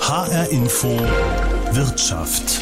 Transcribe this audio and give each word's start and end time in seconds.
HR 0.00 0.48
Info 0.50 0.98
Wirtschaft. 1.72 2.60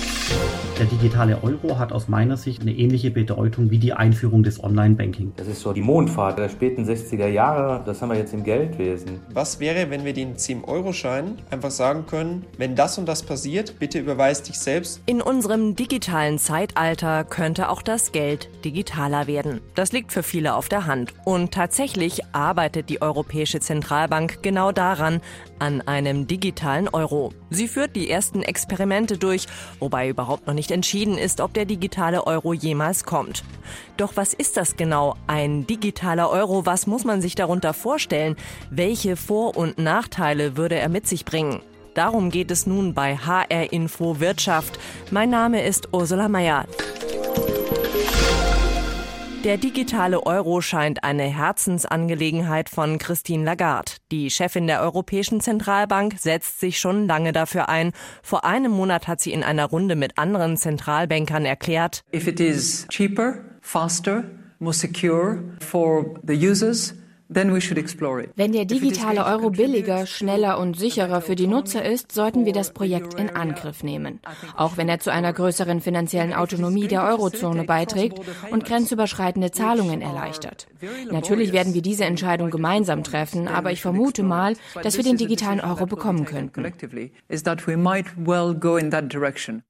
Der 0.79 0.85
digitale 0.85 1.43
Euro 1.43 1.79
hat 1.79 1.91
aus 1.91 2.07
meiner 2.07 2.37
Sicht 2.37 2.61
eine 2.61 2.73
ähnliche 2.73 3.11
Bedeutung 3.11 3.71
wie 3.71 3.79
die 3.79 3.95
Einführung 3.95 4.43
des 4.43 4.63
Online-Banking. 4.63 5.33
Das 5.39 5.47
ist 5.47 5.63
so 5.63 5.73
die 5.73 5.81
Mondfahrt 5.81 6.39
der 6.39 6.51
späten 6.51 6.85
60er 6.85 7.29
Jahre. 7.29 7.83
Das 7.87 8.03
haben 8.03 8.11
wir 8.11 8.19
jetzt 8.19 8.35
im 8.35 8.45
Geldwesen. 8.45 9.21
Was 9.33 9.59
wäre, 9.59 9.89
wenn 9.89 10.05
wir 10.05 10.13
den 10.13 10.37
10-Euro-Schein 10.37 11.39
einfach 11.51 11.71
sagen 11.71 12.05
können, 12.05 12.45
wenn 12.59 12.75
das 12.75 12.99
und 12.99 13.07
das 13.07 13.23
passiert, 13.23 13.79
bitte 13.79 14.01
überweis 14.01 14.43
dich 14.43 14.59
selbst? 14.59 15.01
In 15.07 15.23
unserem 15.23 15.77
digitalen 15.77 16.39
Zeitalter 16.39 17.25
könnte 17.25 17.71
auch 17.71 17.81
das 17.81 18.13
Geld 18.13 18.51
digitaler 18.63 19.27
werden. 19.27 19.63
Das 19.77 19.93
liegt 19.93 20.13
für 20.13 20.23
viele 20.23 20.57
auf 20.57 20.69
der 20.69 20.85
Hand. 20.85 21.15
Und 21.25 21.53
tatsächlich 21.53 22.21
arbeitet 22.33 22.91
die 22.91 23.01
Europäische 23.01 23.61
Zentralbank 23.61 24.43
genau 24.43 24.73
daran, 24.73 25.23
an 25.59 25.81
einem 25.81 26.27
digitalen 26.27 26.89
Euro. 26.89 27.33
Sie 27.49 27.67
führt 27.67 27.97
die 27.97 28.11
ersten 28.11 28.43
Experimente 28.43 29.17
durch, 29.17 29.47
wobei 29.79 30.11
überhaupt 30.11 30.47
noch 30.47 30.53
nicht 30.53 30.66
entschieden 30.71 31.19
ist, 31.19 31.41
ob 31.41 31.55
der 31.55 31.65
digitale 31.65 32.27
Euro 32.27 32.53
jemals 32.53 33.05
kommt. 33.05 33.45
Doch 33.97 34.13
was 34.17 34.35
ist 34.35 34.57
das 34.57 34.77
genau? 34.77 35.17
Ein 35.27 35.67
digitaler 35.67 36.31
Euro, 36.31 36.67
was 36.67 36.87
muss 36.87 37.05
man 37.05 37.21
sich 37.21 37.35
darunter 37.35 37.75
vorstellen? 37.75 38.37
Welche 38.71 39.17
Vor- 39.17 39.57
und 39.57 39.79
Nachteile 39.79 40.57
würde 40.57 40.77
er 40.77 40.89
mit 40.89 41.07
sich 41.07 41.25
bringen? 41.25 41.61
Darum 41.95 42.31
geht 42.31 42.51
es 42.51 42.67
nun 42.67 42.93
bei 42.93 43.17
HR 43.17 43.73
Info 43.73 44.21
Wirtschaft. 44.21 44.79
Mein 45.11 45.31
Name 45.31 45.65
ist 45.65 45.89
Ursula 45.93 46.29
Mayer. 46.29 46.67
Der 49.47 49.59
digitale 49.59 50.27
Euro 50.27 50.61
scheint 50.61 51.05
eine 51.05 51.23
Herzensangelegenheit 51.23 52.69
von 52.69 52.99
Christine 52.99 53.45
Lagarde. 53.45 53.93
Die 54.11 54.29
Chefin 54.29 54.67
der 54.67 54.81
Europäischen 54.81 55.41
Zentralbank 55.41 56.19
setzt 56.19 56.59
sich 56.59 56.81
schon 56.81 57.07
lange 57.07 57.31
dafür 57.31 57.69
ein. 57.69 57.93
Vor 58.25 58.45
einem 58.45 58.73
Monat 58.73 59.07
hat 59.07 59.21
sie 59.21 59.33
in 59.33 59.45
einer 59.45 59.67
Runde 59.67 59.95
mit 59.95 60.19
anderen 60.19 60.57
Zentralbankern 60.57 61.45
erklärt, 61.45 62.03
If 62.13 62.27
it 62.27 62.41
is 62.41 62.89
cheaper, 62.89 63.45
faster, 63.61 64.25
more 64.59 64.75
secure 64.75 65.45
for 65.61 66.19
the 66.27 66.35
users, 66.35 66.97
wenn 67.29 68.53
der 68.53 68.65
digitale 68.67 69.25
Euro 69.25 69.51
billiger, 69.51 70.07
schneller 70.07 70.59
und 70.59 70.79
sicherer 70.79 71.21
für 71.21 71.35
die 71.35 71.49
Nutzer 71.49 71.85
ist, 71.85 72.13
sollten 72.13 72.45
wir 72.45 72.53
das 72.53 72.73
Projekt 72.73 73.15
in 73.15 73.31
Angriff 73.31 73.83
nehmen. 73.83 74.21
Auch 74.57 74.77
wenn 74.77 74.89
er 74.89 75.01
zu 75.01 75.11
einer 75.11 75.33
größeren 75.33 75.81
finanziellen 75.81 76.33
Autonomie 76.33 76.87
der 76.87 77.03
Eurozone 77.03 77.65
beiträgt 77.65 78.21
und 78.51 78.65
grenzüberschreitende 78.65 79.51
Zahlungen 79.51 80.03
erleichtert. 80.03 80.69
Natürlich 81.11 81.53
werden 81.53 81.75
wir 81.75 81.83
diese 81.83 82.05
Entscheidung 82.05 82.51
gemeinsam 82.51 83.03
treffen, 83.03 83.49
aber 83.49 83.73
ich 83.73 83.83
vermute 83.83 84.23
mal, 84.23 84.55
dass 84.83 84.97
wir 84.97 85.05
den 85.05 85.17
digitalen 85.17 85.61
Euro 85.61 85.87
bekommen 85.87 86.27
könnten. 86.27 86.65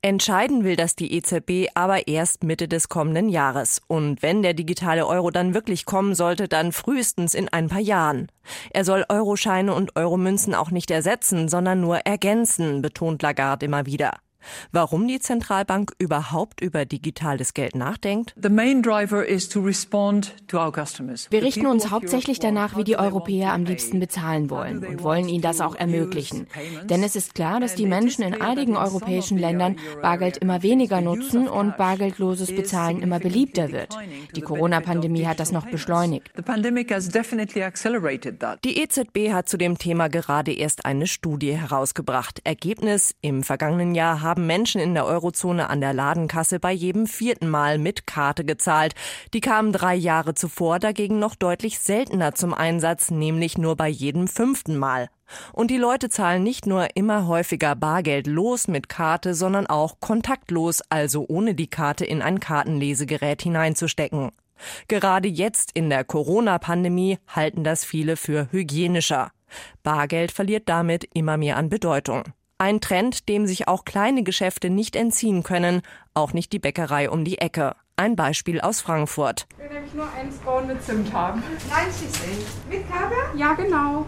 Entscheiden 0.02 0.64
will 0.64 0.76
das 0.76 0.96
die 0.96 1.12
EZB 1.14 1.70
aber 1.74 2.08
erst 2.08 2.44
Mitte 2.44 2.68
des 2.68 2.88
kommenden 2.91 3.30
Jahres. 3.30 3.80
Und 3.86 4.22
wenn 4.22 4.42
der 4.42 4.52
digitale 4.52 5.06
Euro 5.06 5.30
dann 5.30 5.54
wirklich 5.54 5.86
kommen 5.86 6.14
sollte, 6.14 6.48
dann 6.48 6.72
frühestens 6.72 7.34
in 7.34 7.45
in 7.47 7.52
ein 7.52 7.69
paar 7.69 7.80
Jahren. 7.80 8.28
Er 8.70 8.84
soll 8.84 9.05
Euroscheine 9.08 9.75
und 9.75 9.97
Euromünzen 9.97 10.55
auch 10.55 10.70
nicht 10.70 10.91
ersetzen, 10.91 11.48
sondern 11.48 11.80
nur 11.80 11.98
ergänzen, 11.98 12.83
betont 12.83 13.22
Lagarde 13.22 13.66
immer 13.66 13.86
wieder. 13.86 14.12
Warum 14.72 15.06
die 15.08 15.20
Zentralbank 15.20 15.92
überhaupt 15.98 16.61
über 16.61 16.84
digitales 16.84 17.55
Geld 17.55 17.75
nachdenkt? 17.75 18.34
Wir 21.30 21.42
richten 21.42 21.66
uns 21.66 21.91
hauptsächlich 21.91 22.38
danach, 22.38 22.77
wie 22.77 22.84
die 22.84 22.98
Europäer 22.98 23.53
am 23.53 23.64
liebsten 23.64 24.00
bezahlen 24.00 24.50
wollen 24.50 24.84
und 24.84 25.03
wollen 25.03 25.28
ihnen 25.28 25.42
das 25.42 25.61
auch 25.61 25.75
ermöglichen. 25.75 26.47
Denn 26.84 27.03
es 27.03 27.16
ist 27.16 27.34
klar, 27.34 27.61
dass 27.61 27.75
die 27.75 27.86
Menschen 27.86 28.22
in 28.22 28.41
einigen 28.41 28.77
europäischen 28.77 29.38
Ländern 29.38 29.77
Bargeld 30.03 30.36
immer 30.38 30.62
weniger 30.62 31.00
nutzen 31.00 31.48
und 31.48 31.77
bargeldloses 31.77 32.55
Bezahlen 32.55 33.03
immer 33.03 33.19
beliebter 33.19 33.72
wird. 33.72 33.97
Die 34.34 34.41
Corona-Pandemie 34.41 35.26
hat 35.26 35.41
das 35.41 35.53
noch 35.53 35.66
beschleunigt. 35.66 36.31
Die 38.65 38.78
EZB 38.78 39.32
hat 39.32 39.49
zu 39.49 39.56
dem 39.56 39.78
Thema 39.78 40.09
gerade 40.09 40.53
erst 40.53 40.84
eine 40.84 41.06
Studie 41.06 41.56
herausgebracht. 41.56 42.41
Ergebnis, 42.44 43.15
im 43.20 43.43
vergangenen 43.43 43.94
Jahr 43.94 44.20
haben 44.20 44.35
haben 44.36 44.47
Menschen 44.47 44.82
in 44.82 44.92
der 44.92 45.06
Eurozone 45.06 45.70
an 45.70 45.80
der 45.80 45.94
Ladenkasse 45.94 46.60
bei 46.60 46.70
jedem 46.70 47.06
vierten 47.06 47.48
Mal 47.48 47.78
mit 47.78 48.06
Karte 48.06 48.44
gezahlt. 48.44 48.94
Die 49.32 49.41
kamen 49.41 49.72
drei 49.72 49.94
Jahre 49.94 50.34
zuvor 50.34 50.78
dagegen 50.78 51.19
noch 51.19 51.36
deutlich 51.36 51.78
seltener 51.78 52.34
zum 52.34 52.52
Einsatz, 52.52 53.10
nämlich 53.10 53.56
nur 53.56 53.76
bei 53.76 53.88
jedem 53.88 54.28
fünften 54.28 54.76
Mal. 54.76 55.08
Und 55.54 55.70
die 55.70 55.78
Leute 55.78 56.10
zahlen 56.10 56.42
nicht 56.42 56.66
nur 56.66 56.88
immer 56.96 57.26
häufiger 57.26 57.75
bargeldlos 57.75 58.69
mit 58.69 58.91
Karte, 58.91 59.32
sondern 59.34 59.69
auch 59.69 60.00
kontaktlos, 60.00 60.82
also 60.91 61.25
ohne 61.26 61.54
die 61.54 61.69
Karte 61.69 62.04
in 62.04 62.20
ein 62.20 62.38
Kartenlesegerät 62.38 63.41
hineinzustecken. 63.41 64.32
Gerade 64.86 65.28
jetzt 65.28 65.70
in 65.72 65.88
der 65.88 66.04
Corona-Pandemie 66.04 67.16
halten 67.26 67.64
das 67.64 67.86
viele 67.86 68.19
für 68.19 68.52
hygienischer. 68.52 69.30
Bargeld 69.82 70.30
verliert 70.30 70.69
damit 70.69 71.08
immer 71.14 71.38
mehr 71.38 71.56
an 71.56 71.70
Bedeutung. 71.70 72.34
Ein 72.59 72.81
Trend, 72.81 73.28
dem 73.28 73.47
sich 73.47 73.69
auch 73.69 73.84
kleine 73.84 74.22
Geschäfte 74.22 74.71
nicht 74.71 74.97
entziehen 74.97 75.43
können, 75.43 75.83
auch 76.15 76.33
nicht 76.33 76.55
die 76.55 76.59
Bäckerei 76.59 77.11
um 77.11 77.22
die 77.22 77.37
Ecke. 77.37 77.77
Ein 77.97 78.17
Beispiel 78.17 78.62
aus 78.62 78.81
Frankfurt. 78.81 79.47
Ich 79.50 79.59
will 79.59 79.75
nämlich 79.75 79.93
nur 79.93 80.11
einen 80.15 80.33
Scone 80.33 80.67
mit 80.67 80.83
Zimt 80.83 81.12
haben. 81.12 81.43
Nein, 81.69 81.89
schließlich. 81.94 82.47
Mit 82.71 82.89
Karte? 82.91 83.15
Ja, 83.37 83.53
genau. 83.53 84.06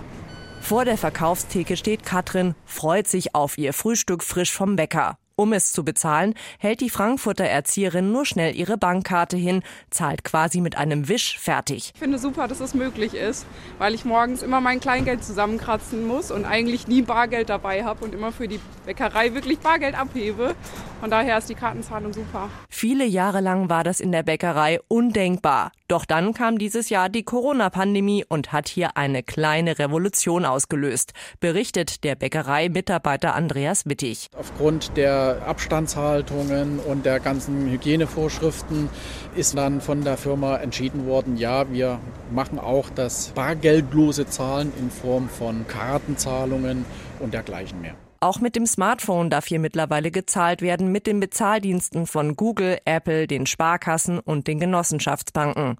Vor 0.62 0.86
der 0.86 0.96
Verkaufstheke 0.96 1.76
steht 1.76 2.06
Katrin, 2.06 2.54
freut 2.64 3.06
sich 3.06 3.34
auf 3.34 3.58
ihr 3.58 3.74
Frühstück 3.74 4.22
frisch 4.22 4.54
vom 4.54 4.76
Bäcker. 4.76 5.18
Um 5.40 5.52
es 5.52 5.70
zu 5.70 5.84
bezahlen, 5.84 6.34
hält 6.58 6.80
die 6.80 6.90
Frankfurter 6.90 7.44
Erzieherin 7.44 8.10
nur 8.10 8.26
schnell 8.26 8.56
ihre 8.56 8.76
Bankkarte 8.76 9.36
hin, 9.36 9.62
zahlt 9.88 10.24
quasi 10.24 10.60
mit 10.60 10.76
einem 10.76 11.08
Wisch 11.08 11.38
fertig. 11.38 11.92
Ich 11.94 12.00
finde 12.00 12.18
super, 12.18 12.48
dass 12.48 12.58
es 12.58 12.74
möglich 12.74 13.14
ist, 13.14 13.46
weil 13.78 13.94
ich 13.94 14.04
morgens 14.04 14.42
immer 14.42 14.60
mein 14.60 14.80
Kleingeld 14.80 15.22
zusammenkratzen 15.22 16.04
muss 16.08 16.32
und 16.32 16.44
eigentlich 16.44 16.88
nie 16.88 17.02
Bargeld 17.02 17.50
dabei 17.50 17.84
habe 17.84 18.04
und 18.04 18.14
immer 18.14 18.32
für 18.32 18.48
die 18.48 18.58
Bäckerei 18.84 19.32
wirklich 19.32 19.60
Bargeld 19.60 19.96
abhebe. 19.96 20.56
Von 20.98 21.08
daher 21.08 21.38
ist 21.38 21.48
die 21.48 21.54
Kartenzahlung 21.54 22.12
super. 22.12 22.50
Viele 22.68 23.04
Jahre 23.04 23.40
lang 23.40 23.70
war 23.70 23.84
das 23.84 24.00
in 24.00 24.10
der 24.10 24.24
Bäckerei 24.24 24.80
undenkbar. 24.88 25.70
Doch 25.88 26.04
dann 26.04 26.34
kam 26.34 26.58
dieses 26.58 26.90
Jahr 26.90 27.08
die 27.08 27.22
Corona-Pandemie 27.22 28.22
und 28.28 28.52
hat 28.52 28.68
hier 28.68 28.98
eine 28.98 29.22
kleine 29.22 29.78
Revolution 29.78 30.44
ausgelöst, 30.44 31.14
berichtet 31.40 32.04
der 32.04 32.14
Bäckerei-Mitarbeiter 32.14 33.34
Andreas 33.34 33.86
Wittig. 33.86 34.28
Aufgrund 34.36 34.98
der 34.98 35.40
Abstandshaltungen 35.46 36.78
und 36.78 37.06
der 37.06 37.20
ganzen 37.20 37.70
Hygienevorschriften 37.70 38.90
ist 39.34 39.56
dann 39.56 39.80
von 39.80 40.04
der 40.04 40.18
Firma 40.18 40.56
entschieden 40.58 41.06
worden, 41.06 41.38
ja, 41.38 41.72
wir 41.72 42.00
machen 42.30 42.58
auch 42.58 42.90
das 42.90 43.28
bargeldlose 43.28 44.26
Zahlen 44.26 44.70
in 44.78 44.90
Form 44.90 45.30
von 45.30 45.66
Kartenzahlungen 45.68 46.84
und 47.18 47.32
dergleichen 47.32 47.80
mehr. 47.80 47.94
Auch 48.20 48.40
mit 48.40 48.56
dem 48.56 48.66
Smartphone 48.66 49.30
darf 49.30 49.46
hier 49.46 49.60
mittlerweile 49.60 50.10
gezahlt 50.10 50.60
werden 50.60 50.90
mit 50.90 51.06
den 51.06 51.20
Bezahldiensten 51.20 52.06
von 52.08 52.34
Google, 52.34 52.78
Apple, 52.84 53.28
den 53.28 53.46
Sparkassen 53.46 54.18
und 54.18 54.48
den 54.48 54.58
Genossenschaftsbanken. 54.58 55.76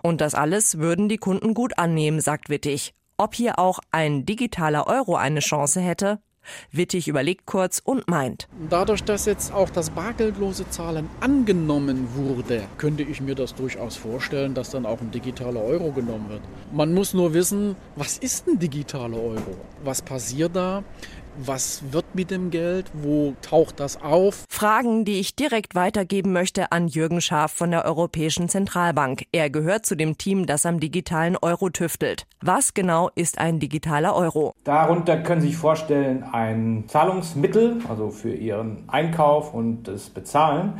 Und 0.00 0.20
das 0.20 0.36
alles 0.36 0.78
würden 0.78 1.08
die 1.08 1.18
Kunden 1.18 1.52
gut 1.52 1.78
annehmen, 1.78 2.20
sagt 2.20 2.48
Wittig. 2.48 2.94
Ob 3.16 3.34
hier 3.34 3.58
auch 3.58 3.80
ein 3.90 4.24
digitaler 4.24 4.86
Euro 4.86 5.16
eine 5.16 5.40
Chance 5.40 5.80
hätte? 5.80 6.20
Wittig 6.72 7.08
überlegt 7.08 7.46
kurz 7.46 7.80
und 7.84 8.08
meint. 8.08 8.48
Dadurch, 8.70 9.04
dass 9.04 9.26
jetzt 9.26 9.52
auch 9.52 9.68
das 9.70 9.90
bargeldlose 9.90 10.68
Zahlen 10.70 11.08
angenommen 11.20 12.08
wurde, 12.14 12.62
könnte 12.78 13.02
ich 13.02 13.20
mir 13.20 13.34
das 13.34 13.54
durchaus 13.54 13.96
vorstellen, 13.96 14.54
dass 14.54 14.70
dann 14.70 14.86
auch 14.86 15.00
ein 15.00 15.10
digitaler 15.10 15.62
Euro 15.62 15.92
genommen 15.92 16.28
wird. 16.28 16.40
Man 16.72 16.94
muss 16.94 17.14
nur 17.14 17.34
wissen, 17.34 17.76
was 17.96 18.18
ist 18.18 18.48
ein 18.48 18.58
digitaler 18.58 19.18
Euro? 19.18 19.56
Was 19.84 20.02
passiert 20.02 20.56
da? 20.56 20.82
Was 21.38 21.92
wird 21.92 22.14
mit 22.14 22.30
dem 22.30 22.50
Geld? 22.50 22.90
Wo 22.92 23.34
taucht 23.42 23.80
das 23.80 24.02
auf? 24.02 24.44
Fragen, 24.48 25.04
die 25.04 25.20
ich 25.20 25.36
direkt 25.36 25.74
weitergeben 25.74 26.32
möchte 26.32 26.72
an 26.72 26.88
Jürgen 26.88 27.20
Schaaf 27.20 27.52
von 27.52 27.70
der 27.70 27.84
Europäischen 27.84 28.48
Zentralbank. 28.48 29.26
Er 29.32 29.48
gehört 29.48 29.86
zu 29.86 29.96
dem 29.96 30.18
Team, 30.18 30.46
das 30.46 30.66
am 30.66 30.80
digitalen 30.80 31.36
Euro 31.36 31.70
tüftelt. 31.70 32.26
Was 32.42 32.74
genau 32.74 33.10
ist 33.14 33.38
ein 33.38 33.60
digitaler 33.60 34.14
Euro? 34.14 34.54
Darunter 34.64 35.18
können 35.18 35.40
Sie 35.40 35.48
sich 35.48 35.56
vorstellen, 35.56 36.24
ein 36.24 36.84
Zahlungsmittel, 36.88 37.78
also 37.88 38.10
für 38.10 38.34
Ihren 38.34 38.88
Einkauf 38.88 39.54
und 39.54 39.84
das 39.84 40.10
Bezahlen, 40.10 40.74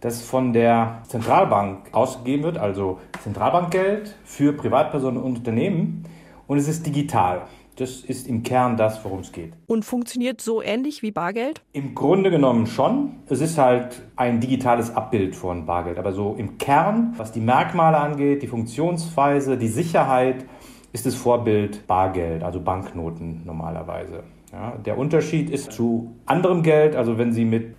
das 0.00 0.20
von 0.20 0.52
der 0.52 1.02
Zentralbank 1.08 1.88
ausgegeben 1.92 2.42
wird, 2.42 2.58
also 2.58 3.00
Zentralbankgeld 3.22 4.14
für 4.24 4.52
Privatpersonen 4.52 5.22
und 5.22 5.38
Unternehmen. 5.38 6.04
Und 6.46 6.58
es 6.58 6.68
ist 6.68 6.86
digital. 6.86 7.46
Das 7.76 8.02
ist 8.02 8.28
im 8.28 8.44
Kern 8.44 8.76
das, 8.76 9.04
worum 9.04 9.20
es 9.20 9.32
geht. 9.32 9.52
Und 9.66 9.84
funktioniert 9.84 10.40
so 10.40 10.62
ähnlich 10.62 11.02
wie 11.02 11.10
Bargeld? 11.10 11.62
Im 11.72 11.94
Grunde 11.94 12.30
genommen 12.30 12.66
schon. 12.66 13.16
Es 13.28 13.40
ist 13.40 13.58
halt 13.58 14.00
ein 14.14 14.40
digitales 14.40 14.94
Abbild 14.94 15.34
von 15.34 15.66
Bargeld. 15.66 15.98
Aber 15.98 16.12
so 16.12 16.36
im 16.38 16.56
Kern, 16.58 17.14
was 17.16 17.32
die 17.32 17.40
Merkmale 17.40 17.98
angeht, 17.98 18.42
die 18.42 18.46
Funktionsweise, 18.46 19.56
die 19.56 19.68
Sicherheit, 19.68 20.44
ist 20.92 21.04
das 21.04 21.16
Vorbild 21.16 21.88
Bargeld, 21.88 22.44
also 22.44 22.60
Banknoten 22.60 23.42
normalerweise. 23.44 24.22
Ja, 24.52 24.74
der 24.76 24.96
Unterschied 24.96 25.50
ist 25.50 25.72
zu 25.72 26.12
anderem 26.26 26.62
Geld, 26.62 26.94
also 26.94 27.18
wenn 27.18 27.32
Sie 27.32 27.44
mit 27.44 27.74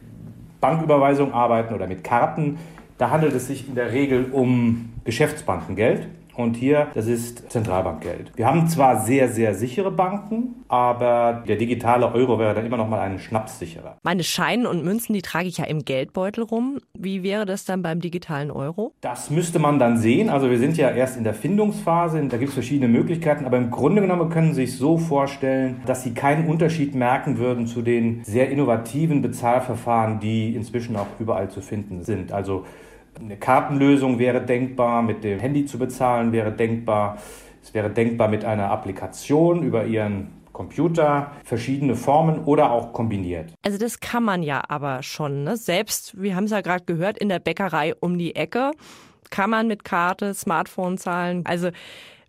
Banküberweisung 0.60 1.34
arbeiten 1.34 1.74
oder 1.74 1.88
mit 1.88 2.04
Karten, 2.04 2.58
da 2.98 3.12
handelt 3.12 3.34
es 3.34 3.48
sich 3.48 3.70
in 3.70 3.76
der 3.76 3.94
Regel 3.94 4.32
um 4.34 4.90
Geschäftsbankengeld. 5.06 6.10
Und 6.36 6.58
hier, 6.58 6.88
das 6.94 7.08
ist 7.08 7.50
Zentralbankgeld. 7.52 8.34
Wir 8.36 8.46
haben 8.46 8.68
zwar 8.68 9.00
sehr, 9.00 9.30
sehr 9.30 9.56
sichere 9.56 9.92
Banken, 9.92 10.66
aber 10.68 11.44
der 11.48 11.56
digitale 11.56 12.12
Euro 12.14 12.38
wäre 12.40 12.54
dann 12.54 12.66
immer 12.66 12.78
noch 12.78 12.90
mal 12.90 13.00
einen 13.00 13.20
Schnaps 13.20 13.60
sicherer. 13.60 13.98
Meine 14.04 14.24
Scheine 14.24 14.70
und 14.70 14.84
Münzen, 14.84 15.14
die 15.14 15.22
trage 15.22 15.48
ich 15.48 15.58
ja 15.58 15.66
im 15.66 15.86
Geldbeutel 15.86 16.44
rum. 16.44 16.80
Wie 16.94 17.24
wäre 17.24 17.46
das 17.46 17.64
dann 17.64 17.82
beim 17.82 18.02
digitalen 18.02 18.52
Euro? 18.52 18.94
Das 19.02 19.30
müsste 19.30 19.60
man 19.60 19.80
dann 19.80 19.98
sehen. 19.98 20.30
Also 20.30 20.50
wir 20.50 20.60
sind 20.60 20.76
ja 20.78 20.90
erst 20.90 21.18
in 21.18 21.24
der 21.24 21.34
Findungsphase, 21.34 22.22
da 22.28 22.38
gibt 22.38 22.50
es 22.50 22.54
verschiedene 22.54 22.90
Möglichkeiten, 22.90 23.46
aber 23.46 23.58
im 23.58 23.72
Grunde 23.72 24.02
genommen 24.02 24.30
können 24.30 24.54
Sie 24.54 24.66
sich 24.66 24.78
so 24.78 24.98
vorstellen, 24.98 25.82
dass 25.86 26.04
Sie 26.04 26.14
keinen 26.14 26.48
Unterschied 26.48 26.96
merken 26.96 27.38
würden 27.38 27.68
zu 27.68 27.82
den 27.82 28.24
sehr 28.26 28.50
innovativen 28.50 29.22
Bezahlverfahren, 29.22 30.20
die 30.20 30.54
inzwischen 30.54 30.96
auch 30.98 31.08
überall 31.20 31.50
zu 31.50 31.62
finden 31.62 32.04
sind. 32.04 32.32
Also 32.32 32.66
eine 33.20 33.38
Kartenlösung 33.38 34.20
wäre 34.20 34.42
denkbar, 34.42 35.02
mit 35.02 35.24
dem 35.24 35.40
Handy 35.40 35.66
zu 35.66 35.78
bezahlen 35.78 36.32
wäre 36.32 36.52
denkbar. 36.52 37.18
Es 37.64 37.74
wäre 37.74 37.90
denkbar 37.90 38.28
mit 38.28 38.46
einer 38.46 38.70
Applikation 38.70 39.64
über 39.64 39.86
Ihren 39.86 40.36
Computer, 40.54 41.32
verschiedene 41.44 41.96
Formen 41.96 42.46
oder 42.46 42.72
auch 42.72 42.94
kombiniert. 42.94 43.54
Also 43.64 43.78
das 43.78 44.00
kann 44.00 44.24
man 44.24 44.42
ja 44.42 44.64
aber 44.70 45.04
schon. 45.04 45.44
Ne? 45.44 45.58
Selbst, 45.58 46.20
wir 46.22 46.36
haben 46.36 46.46
es 46.46 46.52
ja 46.52 46.62
gerade 46.62 46.86
gehört, 46.86 47.18
in 47.18 47.30
der 47.30 47.40
Bäckerei 47.40 47.94
um 48.00 48.18
die 48.18 48.36
Ecke 48.36 48.72
kann 49.30 49.50
man 49.50 49.68
mit 49.68 49.84
Karte, 49.84 50.34
Smartphone 50.34 50.98
zahlen. 50.98 51.42
Also 51.46 51.70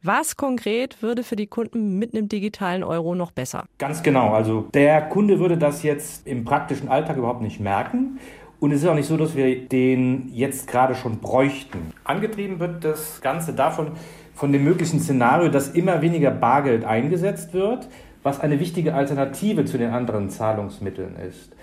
was 0.03 0.37
konkret 0.37 1.03
würde 1.03 1.23
für 1.23 1.37
die 1.37 1.47
Kunden 1.47 1.99
mit 1.99 2.15
einem 2.15 2.29
digitalen 2.29 2.85
Euro 2.85 3.15
noch 3.15 3.33
besser? 3.33 3.65
Ganz 3.79 4.03
genau. 4.03 4.35
Also 4.35 4.69
der 4.75 5.03
Kunde 5.03 5.39
würde 5.39 5.57
das 5.57 5.83
jetzt 5.83 6.27
im 6.27 6.45
praktischen 6.45 6.89
Alltag 6.89 7.17
überhaupt 7.17 7.43
nicht 7.43 7.61
merken. 7.61 8.19
Und 8.67 8.73
es 8.73 8.83
ist 8.83 8.89
auch 8.89 8.97
nicht 8.97 9.07
so, 9.07 9.17
dass 9.17 9.37
wir 9.37 9.69
den 9.69 10.29
jetzt 10.35 10.67
gerade 10.67 10.97
schon 10.97 11.21
bräuchten. 11.21 11.93
Angetrieben 12.03 12.59
wird 12.59 12.83
das 12.83 13.21
Ganze 13.21 13.53
davon, 13.53 13.93
von 14.35 14.51
dem 14.51 14.65
möglichen 14.65 14.99
Szenario, 14.99 15.51
dass 15.51 15.69
immer 15.69 16.03
weniger 16.03 16.33
Bargeld 16.33 16.85
eingesetzt 16.85 17.55
wird, 17.55 17.87
was 18.25 18.41
eine 18.41 18.59
wichtige 18.59 18.93
Alternative 18.93 19.67
zu 19.67 19.79
den 19.79 19.93
anderen 19.93 20.31
Zahlungsmitteln 20.31 21.15
ist. 21.15 21.55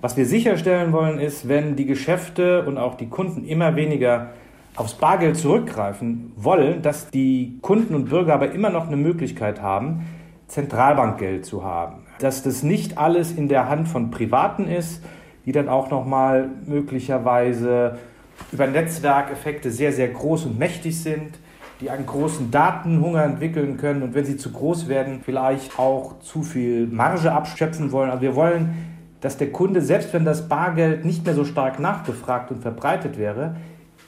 Was 0.00 0.16
wir 0.16 0.24
sicherstellen 0.24 0.92
wollen, 0.92 1.18
ist, 1.18 1.48
wenn 1.48 1.74
die 1.74 1.84
Geschäfte 1.84 2.64
und 2.64 2.78
auch 2.78 2.94
die 2.94 3.08
Kunden 3.08 3.44
immer 3.44 3.74
weniger 3.74 4.28
aufs 4.76 4.94
Bargeld 4.94 5.36
zurückgreifen 5.36 6.30
wollen, 6.36 6.80
dass 6.80 7.10
die 7.10 7.58
Kunden 7.60 7.96
und 7.96 8.08
Bürger 8.08 8.34
aber 8.34 8.52
immer 8.52 8.70
noch 8.70 8.86
eine 8.86 8.96
Möglichkeit 8.96 9.60
haben, 9.60 10.06
Zentralbankgeld 10.46 11.44
zu 11.44 11.64
haben. 11.64 12.04
Dass 12.20 12.44
das 12.44 12.62
nicht 12.62 12.98
alles 12.98 13.32
in 13.32 13.48
der 13.48 13.68
Hand 13.68 13.88
von 13.88 14.12
Privaten 14.12 14.68
ist, 14.68 15.02
die 15.46 15.52
dann 15.52 15.68
auch 15.68 15.90
nochmal 15.90 16.48
möglicherweise 16.66 17.98
über 18.50 18.66
Netzwerkeffekte 18.66 19.70
sehr, 19.70 19.92
sehr 19.92 20.08
groß 20.08 20.46
und 20.46 20.58
mächtig 20.58 21.00
sind, 21.00 21.38
die 21.80 21.90
einen 21.90 22.06
großen 22.06 22.50
Datenhunger 22.50 23.24
entwickeln 23.24 23.76
können 23.76 24.02
und 24.02 24.14
wenn 24.14 24.24
sie 24.24 24.36
zu 24.36 24.52
groß 24.52 24.88
werden, 24.88 25.20
vielleicht 25.24 25.78
auch 25.78 26.20
zu 26.20 26.42
viel 26.42 26.86
Marge 26.86 27.32
abschöpfen 27.32 27.90
wollen. 27.92 28.10
Also 28.10 28.22
wir 28.22 28.36
wollen, 28.36 28.74
dass 29.20 29.36
der 29.36 29.50
Kunde, 29.50 29.82
selbst 29.82 30.12
wenn 30.12 30.24
das 30.24 30.48
Bargeld 30.48 31.04
nicht 31.04 31.24
mehr 31.24 31.34
so 31.34 31.44
stark 31.44 31.80
nachgefragt 31.80 32.50
und 32.50 32.62
verbreitet 32.62 33.18
wäre, 33.18 33.56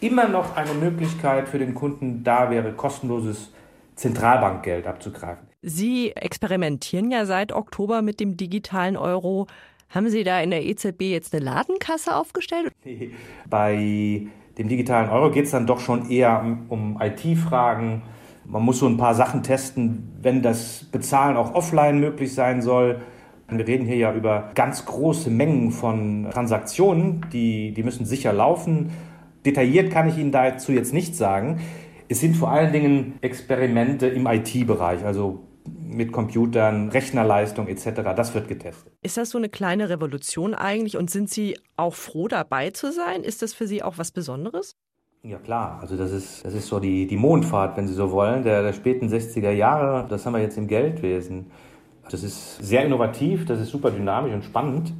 immer 0.01 0.29
noch 0.29 0.57
eine 0.57 0.75
Möglichkeit 0.75 1.49
für 1.49 1.59
den 1.59 1.75
Kunden 1.75 2.23
da 2.23 2.51
wäre, 2.51 2.73
kostenloses 2.73 3.53
Zentralbankgeld 3.97 4.87
abzugreifen. 4.87 5.47
Sie 5.63 6.13
experimentieren 6.15 7.11
ja 7.11 7.27
seit 7.27 7.53
Oktober 7.53 8.03
mit 8.03 8.21
dem 8.21 8.37
digitalen 8.37 8.97
Euro. 8.97 9.47
Haben 9.95 10.11
Sie 10.11 10.25
da 10.25 10.41
in 10.41 10.51
der 10.51 10.65
EZB 10.65 11.03
jetzt 11.03 11.33
eine 11.33 11.45
Ladenkasse 11.45 12.17
aufgestellt? 12.17 12.73
Bei 13.49 14.27
dem 14.59 14.69
digitalen 14.69 15.09
Euro 15.09 15.31
geht 15.31 15.45
es 15.45 15.53
dann 15.53 15.69
doch 15.69 15.79
schon 15.79 16.11
eher 16.11 16.59
um 16.69 16.99
IT-Fragen. 17.01 18.03
Man 18.45 18.63
muss 18.63 18.81
so 18.81 18.89
ein 18.89 18.97
paar 18.97 19.15
Sachen 19.15 19.45
testen, 19.45 20.13
wenn 20.21 20.43
das 20.43 20.85
Bezahlen 20.91 21.37
auch 21.37 21.55
offline 21.55 22.01
möglich 22.01 22.35
sein 22.35 22.61
soll. 22.61 23.01
Wir 23.49 23.67
reden 23.69 23.87
hier 23.87 23.97
ja 23.97 24.13
über 24.13 24.51
ganz 24.57 24.85
große 24.85 25.31
Mengen 25.31 25.71
von 25.71 26.29
Transaktionen, 26.33 27.25
die, 27.33 27.73
die 27.73 27.83
müssen 27.85 28.05
sicher 28.05 28.33
laufen. 28.33 28.91
Detailliert 29.47 29.93
kann 29.93 30.09
ich 30.09 30.19
Ihnen 30.19 30.33
dazu 30.33 30.73
jetzt 30.73 30.93
nicht 30.93 31.15
sagen. 31.15 31.61
Es 32.09 32.21
sind 32.21 32.37
vor 32.37 32.51
allen 32.51 32.73
Dingen 32.73 33.15
Experimente 33.21 34.09
im 34.09 34.27
IT-Bereich, 34.27 35.05
also 35.05 35.41
mit 35.67 36.13
Computern, 36.13 36.89
Rechnerleistung 36.91 37.69
etc. 37.69 38.03
Das 38.17 38.35
wird 38.35 38.49
getestet. 38.49 38.93
Ist 39.03 39.17
das 39.17 39.31
so 39.31 39.39
eine 39.39 39.49
kleine 39.49 39.89
Revolution 39.89 40.55
eigentlich 40.55 40.97
und 40.97 41.11
sind 41.11 41.31
Sie 41.31 41.57
auch 41.77 41.95
froh 41.95 42.29
dabei 42.29 42.71
zu 42.71 42.93
sein? 42.93 43.23
Ist 43.23 43.43
das 43.43 43.55
für 43.55 43.67
Sie 43.67 43.83
auch 43.83 43.99
was 43.99 44.11
Besonderes? 44.11 44.77
Ja 45.23 45.39
klar, 45.39 45.79
also 45.81 45.97
das 45.97 46.13
ist, 46.13 46.45
das 46.45 46.53
ist 46.53 46.67
so 46.67 46.81
die, 46.81 47.07
die 47.07 47.17
Mondfahrt, 47.17 47.79
wenn 47.79 47.89
Sie 47.89 47.95
so 47.95 48.11
wollen, 48.11 48.43
der, 48.43 48.63
der 48.63 48.75
späten 48.75 49.09
60er 49.09 49.51
Jahre. 49.53 50.07
Das 50.09 50.27
haben 50.27 50.35
wir 50.35 50.43
jetzt 50.43 50.59
im 50.59 50.67
Geldwesen. 50.67 51.51
Das 52.11 52.23
ist 52.23 52.59
sehr 52.59 52.85
innovativ, 52.85 53.47
das 53.47 53.59
ist 53.59 53.71
super 53.71 53.91
dynamisch 53.91 54.35
und 54.35 54.45
spannend. 54.45 54.93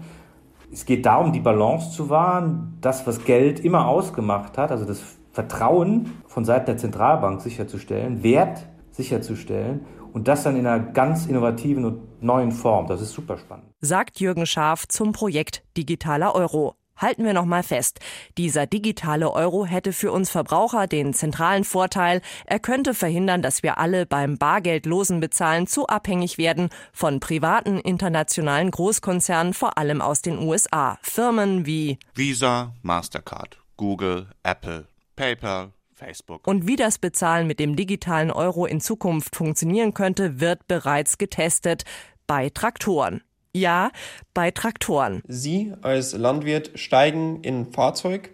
Es 0.73 0.87
geht 0.87 1.05
darum, 1.05 1.33
die 1.33 1.41
Balance 1.41 1.91
zu 1.91 2.09
wahren, 2.09 2.79
das, 2.81 3.07
was 3.07 3.25
Geld 3.25 3.61
immer 3.61 3.87
ausgemacht 3.87 4.57
hat, 4.57 4.71
also 4.71 4.87
das 4.87 5.03
Vertrauen 5.33 6.13
von 6.27 6.47
Seiten 6.47 6.67
der 6.67 6.79
Zentralbank 6.79 7.43
sicherzustellen, 7.43 8.23
Wert 8.23 8.67
sicherzustellen 8.93 9.85
und 10.15 10.29
das 10.29 10.45
dann 10.45 10.57
in 10.57 10.67
einer 10.67 10.81
ganz 10.81 11.27
innovativen 11.27 11.85
und 11.85 12.23
neuen 12.23 12.53
Form. 12.53 12.87
Das 12.87 13.03
ist 13.03 13.13
super 13.13 13.37
spannend. 13.37 13.67
Sagt 13.81 14.21
Jürgen 14.21 14.47
Scharf 14.47 14.87
zum 14.89 15.13
Projekt 15.13 15.63
Digitaler 15.77 16.35
Euro. 16.35 16.77
Halten 16.97 17.25
wir 17.25 17.33
noch 17.33 17.45
mal 17.45 17.65
fest. 17.65 17.99
Dieser 18.39 18.69
digitale 18.69 19.33
Euro 19.33 19.67
hätte 19.67 19.93
für 19.93 20.13
uns 20.13 20.31
Verbraucher 20.31 20.87
den 20.87 21.13
zentralen 21.13 21.65
Vorteil, 21.65 22.23
er 22.47 22.61
könnte 22.61 22.95
verhindern, 22.95 23.43
dass 23.43 23.65
wir 23.65 23.79
alle 23.79 24.07
beim 24.07 24.39
bargeldlosen 24.39 25.19
Bezahlen 25.19 25.67
zu 25.67 25.89
abhängig 25.89 26.39
werden 26.39 26.69
von 26.93 27.19
privaten 27.19 27.81
internationalen 27.81 28.71
Großkonzernen, 28.71 29.55
vor 29.55 29.77
allem 29.77 30.01
aus 30.01 30.23
den 30.23 30.39
USA. 30.39 30.97
Firmen 31.03 31.67
wie 31.67 31.99
Visa, 32.15 32.73
Mastercard, 32.83 33.59
Google, 33.77 34.29
Apple, 34.45 34.87
PayPal, 35.17 35.73
Facebook. 36.05 36.47
Und 36.47 36.67
wie 36.67 36.77
das 36.77 36.99
Bezahlen 36.99 37.47
mit 37.47 37.59
dem 37.59 37.77
digitalen 37.77 38.31
Euro 38.31 38.67
in 38.67 38.81
Zukunft 38.81 39.35
funktionieren 39.35 39.95
könnte, 39.95 40.41
wird 40.41 40.67
bereits 40.69 41.19
getestet 41.19 41.85
bei 42.27 42.51
Traktoren. 42.51 43.23
Ja, 43.55 43.91
bei 44.35 44.51
Traktoren. 44.51 45.23
Sie 45.29 45.73
als 45.83 46.13
Landwirt 46.13 46.73
steigen 46.75 47.41
in 47.43 47.61
ein 47.61 47.73
Fahrzeug 47.73 48.31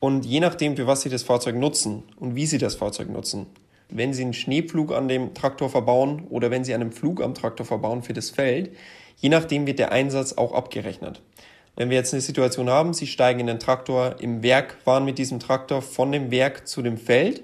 und 0.00 0.24
je 0.24 0.40
nachdem, 0.40 0.76
für 0.76 0.86
was 0.86 1.02
Sie 1.02 1.10
das 1.10 1.22
Fahrzeug 1.22 1.56
nutzen 1.56 2.02
und 2.16 2.34
wie 2.34 2.46
Sie 2.46 2.58
das 2.58 2.74
Fahrzeug 2.74 3.10
nutzen, 3.10 3.46
wenn 3.88 4.12
Sie 4.12 4.22
einen 4.22 4.32
Schneepflug 4.32 4.92
an 4.92 5.08
dem 5.08 5.34
Traktor 5.34 5.68
verbauen 5.68 6.26
oder 6.30 6.50
wenn 6.50 6.64
Sie 6.64 6.74
einen 6.74 6.90
Flug 6.90 7.22
am 7.22 7.34
Traktor 7.34 7.66
verbauen 7.66 8.02
für 8.02 8.14
das 8.14 8.30
Feld, 8.30 8.74
je 9.16 9.28
nachdem 9.28 9.66
wird 9.66 9.78
der 9.78 9.92
Einsatz 9.92 10.32
auch 10.32 10.52
abgerechnet. 10.52 11.22
Wenn 11.76 11.90
wir 11.90 11.98
jetzt 11.98 12.14
eine 12.14 12.22
Situation 12.22 12.70
haben, 12.70 12.94
Sie 12.94 13.06
steigen 13.06 13.40
in 13.40 13.46
den 13.46 13.58
Traktor 13.58 14.16
im 14.18 14.42
Werk, 14.42 14.78
fahren 14.82 15.04
mit 15.04 15.18
diesem 15.18 15.40
Traktor 15.40 15.82
von 15.82 16.10
dem 16.10 16.30
Werk 16.30 16.66
zu 16.66 16.80
dem 16.80 16.96
Feld, 16.96 17.42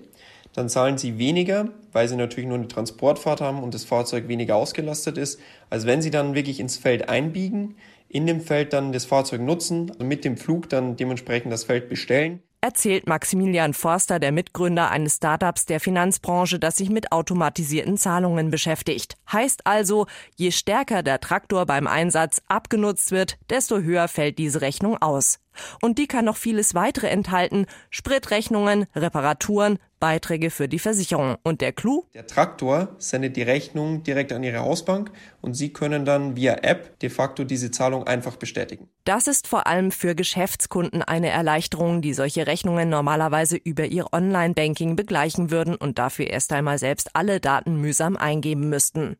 dann 0.54 0.70
zahlen 0.70 0.96
Sie 0.96 1.18
weniger, 1.18 1.68
weil 1.92 2.08
Sie 2.08 2.16
natürlich 2.16 2.48
nur 2.48 2.56
eine 2.56 2.68
Transportfahrt 2.68 3.42
haben 3.42 3.62
und 3.62 3.74
das 3.74 3.84
Fahrzeug 3.84 4.28
weniger 4.28 4.56
ausgelastet 4.56 5.18
ist, 5.18 5.38
als 5.68 5.84
wenn 5.84 6.00
Sie 6.00 6.10
dann 6.10 6.34
wirklich 6.34 6.60
ins 6.60 6.78
Feld 6.78 7.10
einbiegen, 7.10 7.76
in 8.08 8.26
dem 8.26 8.40
Feld 8.40 8.72
dann 8.72 8.92
das 8.92 9.04
Fahrzeug 9.04 9.42
nutzen, 9.42 9.90
also 9.90 10.04
mit 10.04 10.24
dem 10.24 10.38
Flug 10.38 10.70
dann 10.70 10.96
dementsprechend 10.96 11.52
das 11.52 11.64
Feld 11.64 11.90
bestellen 11.90 12.42
erzählt 12.62 13.06
Maximilian 13.06 13.74
Forster, 13.74 14.18
der 14.18 14.32
Mitgründer 14.32 14.90
eines 14.90 15.16
Startups 15.16 15.66
der 15.66 15.80
Finanzbranche, 15.80 16.58
das 16.58 16.78
sich 16.78 16.88
mit 16.88 17.12
automatisierten 17.12 17.98
Zahlungen 17.98 18.50
beschäftigt. 18.50 19.16
Heißt 19.30 19.66
also, 19.66 20.06
je 20.36 20.52
stärker 20.52 21.02
der 21.02 21.20
Traktor 21.20 21.66
beim 21.66 21.86
Einsatz 21.86 22.40
abgenutzt 22.46 23.10
wird, 23.10 23.36
desto 23.50 23.80
höher 23.80 24.08
fällt 24.08 24.38
diese 24.38 24.62
Rechnung 24.62 24.96
aus. 25.02 25.40
Und 25.80 25.98
die 25.98 26.06
kann 26.06 26.24
noch 26.24 26.36
vieles 26.36 26.74
weitere 26.74 27.08
enthalten. 27.08 27.66
Spritrechnungen, 27.90 28.86
Reparaturen, 28.94 29.78
Beiträge 30.02 30.50
für 30.50 30.66
die 30.68 30.80
Versicherung. 30.80 31.36
Und 31.44 31.60
der 31.60 31.72
Clou? 31.72 32.06
Der 32.12 32.26
Traktor 32.26 32.96
sendet 32.98 33.36
die 33.36 33.42
Rechnung 33.42 34.02
direkt 34.02 34.32
an 34.32 34.42
Ihre 34.42 34.58
Hausbank 34.58 35.12
und 35.40 35.54
Sie 35.54 35.72
können 35.72 36.04
dann 36.04 36.34
via 36.34 36.54
App 36.54 36.98
de 36.98 37.08
facto 37.08 37.44
diese 37.44 37.70
Zahlung 37.70 38.08
einfach 38.08 38.34
bestätigen. 38.34 38.88
Das 39.04 39.28
ist 39.28 39.46
vor 39.46 39.68
allem 39.68 39.92
für 39.92 40.16
Geschäftskunden 40.16 41.02
eine 41.02 41.28
Erleichterung, 41.28 42.02
die 42.02 42.14
solche 42.14 42.48
Rechnungen 42.48 42.88
normalerweise 42.88 43.56
über 43.56 43.84
ihr 43.84 44.12
Online-Banking 44.12 44.96
begleichen 44.96 45.52
würden 45.52 45.76
und 45.76 46.00
dafür 46.00 46.26
erst 46.26 46.52
einmal 46.52 46.78
selbst 46.78 47.14
alle 47.14 47.38
Daten 47.38 47.76
mühsam 47.80 48.16
eingeben 48.16 48.68
müssten. 48.68 49.16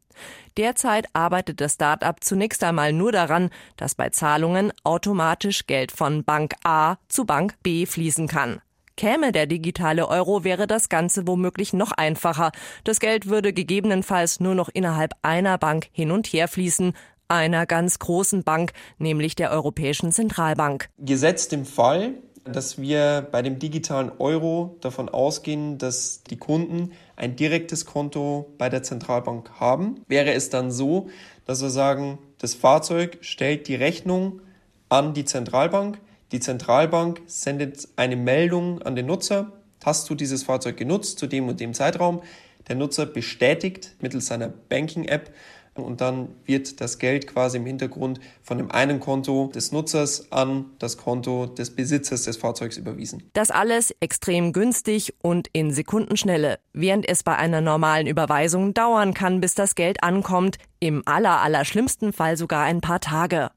Derzeit 0.57 1.07
arbeitet 1.13 1.61
das 1.61 1.75
Start-up 1.75 2.23
zunächst 2.23 2.63
einmal 2.65 2.93
nur 2.93 3.13
daran, 3.13 3.51
dass 3.77 3.95
bei 3.95 4.11
Zahlungen 4.11 4.73
automatisch 4.85 5.67
Geld 5.67 5.93
von 5.93 6.25
Bank 6.25 6.55
A 6.65 6.97
zu 7.09 7.25
Bank 7.25 7.55
B 7.63 7.87
fließen 7.87 8.29
kann. 8.29 8.61
Käme 8.97 9.33
der 9.33 9.47
digitale 9.47 10.07
Euro, 10.07 10.45
wäre 10.45 10.67
das 10.67 10.89
Ganze 10.89 11.27
womöglich 11.27 11.73
noch 11.73 11.93
einfacher. 11.93 12.53
Das 12.85 13.01
Geld 13.01 13.27
würde 13.27 13.53
gegebenenfalls 13.53 14.39
nur 14.41 14.55
noch 14.55 14.69
innerhalb 14.69 15.13
einer 15.23 15.57
Bank 15.57 15.89
hin 15.93 16.11
und 16.11 16.27
her 16.27 16.47
fließen, 16.47 16.93
einer 17.29 17.65
ganz 17.65 17.99
großen 17.99 18.45
Bank, 18.45 18.73
nämlich 18.99 19.35
der 19.35 19.51
Europäischen 19.51 20.13
Zentralbank. 20.13 20.91
Gesetzt 20.99 21.55
im 21.55 21.65
Fall, 21.65 22.15
dass 22.45 22.81
wir 22.81 23.27
bei 23.31 23.43
dem 23.43 23.59
digitalen 23.59 24.11
Euro 24.19 24.77
davon 24.81 25.09
ausgehen, 25.09 25.79
dass 25.79 26.23
die 26.25 26.37
Kunden 26.37 26.93
ein 27.17 27.37
direktes 27.37 27.87
Konto 27.87 28.53
bei 28.59 28.69
der 28.69 28.83
Zentralbank 28.83 29.51
haben, 29.61 30.01
wäre 30.09 30.33
es 30.33 30.51
dann 30.51 30.71
so, 30.71 31.09
dass 31.47 31.63
wir 31.63 31.71
sagen, 31.71 32.19
das 32.39 32.55
Fahrzeug 32.55 33.19
stellt 33.21 33.69
die 33.69 33.75
Rechnung 33.75 34.41
an 34.89 35.15
die 35.15 35.25
Zentralbank. 35.25 36.01
Die 36.33 36.41
Zentralbank 36.41 37.23
sendet 37.27 37.89
eine 37.97 38.17
Meldung 38.17 38.83
an 38.83 38.97
den 38.97 39.07
Nutzer. 39.07 39.53
Hast 39.85 40.09
du 40.11 40.15
dieses 40.15 40.43
Fahrzeug 40.43 40.77
genutzt 40.77 41.19
zu 41.19 41.27
dem 41.27 41.49
und 41.49 41.61
dem 41.61 41.75
Zeitraum? 41.75 42.23
Der 42.69 42.77
Nutzer 42.77 43.07
bestätigt 43.07 43.97
mittels 44.01 44.27
seiner 44.27 44.49
Banking-App 44.49 45.33
und 45.75 46.01
dann 46.01 46.29
wird 46.45 46.81
das 46.81 46.99
Geld 46.99 47.27
quasi 47.27 47.57
im 47.57 47.67
Hintergrund 47.67 48.21
von 48.43 48.59
dem 48.59 48.71
einen 48.71 49.01
Konto 49.01 49.51
des 49.55 49.73
Nutzers 49.73 50.31
an 50.31 50.67
das 50.79 50.97
Konto 50.97 51.47
des 51.47 51.75
Besitzers 51.75 52.25
des 52.25 52.37
Fahrzeugs 52.37 52.77
überwiesen. 52.77 53.23
Das 53.33 53.51
alles 53.51 53.95
extrem 54.01 54.53
günstig 54.53 55.15
und 55.23 55.49
in 55.53 55.73
Sekundenschnelle, 55.73 56.59
während 56.73 57.09
es 57.09 57.23
bei 57.23 57.37
einer 57.37 57.61
normalen 57.61 58.07
Überweisung 58.07 58.75
dauern 58.75 59.15
kann, 59.15 59.41
bis 59.41 59.55
das 59.55 59.75
Geld 59.75 60.03
ankommt, 60.03 60.59
im 60.81 61.03
aller, 61.07 61.41
aller 61.41 61.65
schlimmsten 61.65 62.13
Fall 62.13 62.37
sogar 62.37 62.65
ein 62.65 62.81
paar 62.81 63.01
Tage. 63.01 63.51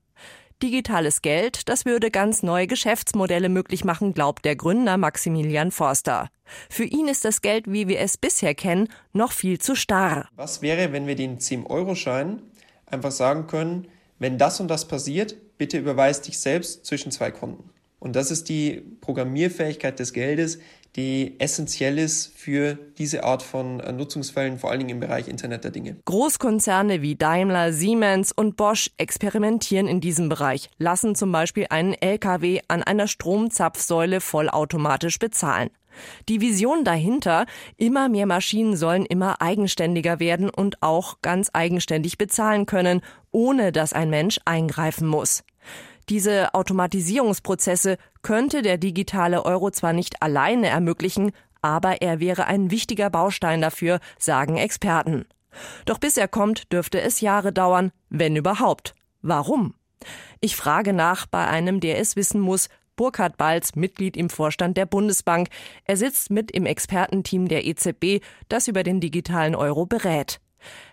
Digitales 0.65 1.21
Geld, 1.21 1.69
das 1.69 1.85
würde 1.85 2.09
ganz 2.09 2.41
neue 2.41 2.65
Geschäftsmodelle 2.65 3.49
möglich 3.49 3.85
machen, 3.85 4.15
glaubt 4.15 4.45
der 4.45 4.55
Gründer 4.55 4.97
Maximilian 4.97 5.69
Forster. 5.69 6.27
Für 6.71 6.85
ihn 6.85 7.07
ist 7.07 7.23
das 7.23 7.43
Geld, 7.43 7.71
wie 7.71 7.87
wir 7.87 7.99
es 7.99 8.17
bisher 8.17 8.55
kennen, 8.55 8.89
noch 9.13 9.31
viel 9.31 9.59
zu 9.59 9.75
starr. 9.75 10.27
Was 10.35 10.63
wäre, 10.63 10.91
wenn 10.91 11.05
wir 11.05 11.15
den 11.15 11.37
10-Euro-Schein 11.37 12.41
einfach 12.87 13.11
sagen 13.11 13.45
können, 13.45 13.87
wenn 14.17 14.39
das 14.39 14.59
und 14.59 14.67
das 14.67 14.87
passiert, 14.87 15.35
bitte 15.59 15.77
überweis 15.77 16.21
dich 16.21 16.39
selbst 16.39 16.83
zwischen 16.83 17.11
zwei 17.11 17.29
Konten. 17.29 17.69
Und 17.99 18.15
das 18.15 18.31
ist 18.31 18.49
die 18.49 18.81
Programmierfähigkeit 19.01 19.99
des 19.99 20.13
Geldes, 20.13 20.57
die 20.95 21.35
essentiell 21.39 21.97
ist 21.97 22.31
für 22.37 22.77
diese 22.97 23.23
Art 23.23 23.43
von 23.43 23.79
äh, 23.79 23.91
Nutzungsfällen, 23.91 24.57
vor 24.57 24.71
allen 24.71 24.79
Dingen 24.79 24.91
im 24.91 24.99
Bereich 24.99 25.27
Internet 25.27 25.63
der 25.63 25.71
Dinge. 25.71 25.97
Großkonzerne 26.05 27.01
wie 27.01 27.15
Daimler, 27.15 27.73
Siemens 27.73 28.31
und 28.31 28.55
Bosch 28.55 28.89
experimentieren 28.97 29.87
in 29.87 29.99
diesem 29.99 30.29
Bereich, 30.29 30.69
lassen 30.77 31.15
zum 31.15 31.31
Beispiel 31.31 31.67
einen 31.69 31.93
LKW 31.93 32.61
an 32.67 32.83
einer 32.83 33.07
Stromzapfsäule 33.07 34.21
vollautomatisch 34.21 35.19
bezahlen. 35.19 35.69
Die 36.27 36.41
Vision 36.41 36.83
dahinter, 36.83 37.45
immer 37.77 38.09
mehr 38.09 38.25
Maschinen 38.25 38.75
sollen 38.75 39.05
immer 39.05 39.41
eigenständiger 39.41 40.19
werden 40.19 40.49
und 40.49 40.81
auch 40.81 41.21
ganz 41.21 41.49
eigenständig 41.53 42.17
bezahlen 42.17 42.65
können, 42.65 43.01
ohne 43.31 43.71
dass 43.71 43.93
ein 43.93 44.09
Mensch 44.09 44.39
eingreifen 44.45 45.07
muss. 45.07 45.43
Diese 46.09 46.53
Automatisierungsprozesse 46.53 47.97
könnte 48.21 48.61
der 48.61 48.77
digitale 48.77 49.43
Euro 49.45 49.71
zwar 49.71 49.93
nicht 49.93 50.21
alleine 50.21 50.67
ermöglichen, 50.67 51.31
aber 51.61 52.01
er 52.01 52.19
wäre 52.19 52.45
ein 52.45 52.69
wichtiger 52.69 53.09
Baustein 53.09 53.61
dafür, 53.61 53.99
sagen 54.19 54.57
Experten. 54.57 55.25
Doch 55.85 55.97
bis 55.97 56.17
er 56.17 56.27
kommt, 56.27 56.71
dürfte 56.71 57.01
es 57.01 57.21
Jahre 57.21 57.51
dauern, 57.51 57.91
wenn 58.09 58.35
überhaupt. 58.35 58.93
Warum? 59.21 59.73
Ich 60.41 60.55
frage 60.55 60.93
nach 60.93 61.25
bei 61.25 61.47
einem, 61.47 61.79
der 61.79 61.99
es 61.99 62.15
wissen 62.15 62.39
muss, 62.39 62.69
Burkhard 62.95 63.37
Balz, 63.37 63.75
Mitglied 63.75 64.15
im 64.15 64.29
Vorstand 64.29 64.77
der 64.77 64.85
Bundesbank. 64.85 65.49
Er 65.85 65.97
sitzt 65.97 66.29
mit 66.29 66.51
im 66.51 66.65
Expertenteam 66.65 67.47
der 67.47 67.65
EZB, 67.65 68.23
das 68.47 68.67
über 68.67 68.83
den 68.83 68.99
digitalen 68.99 69.55
Euro 69.55 69.85
berät. 69.85 70.39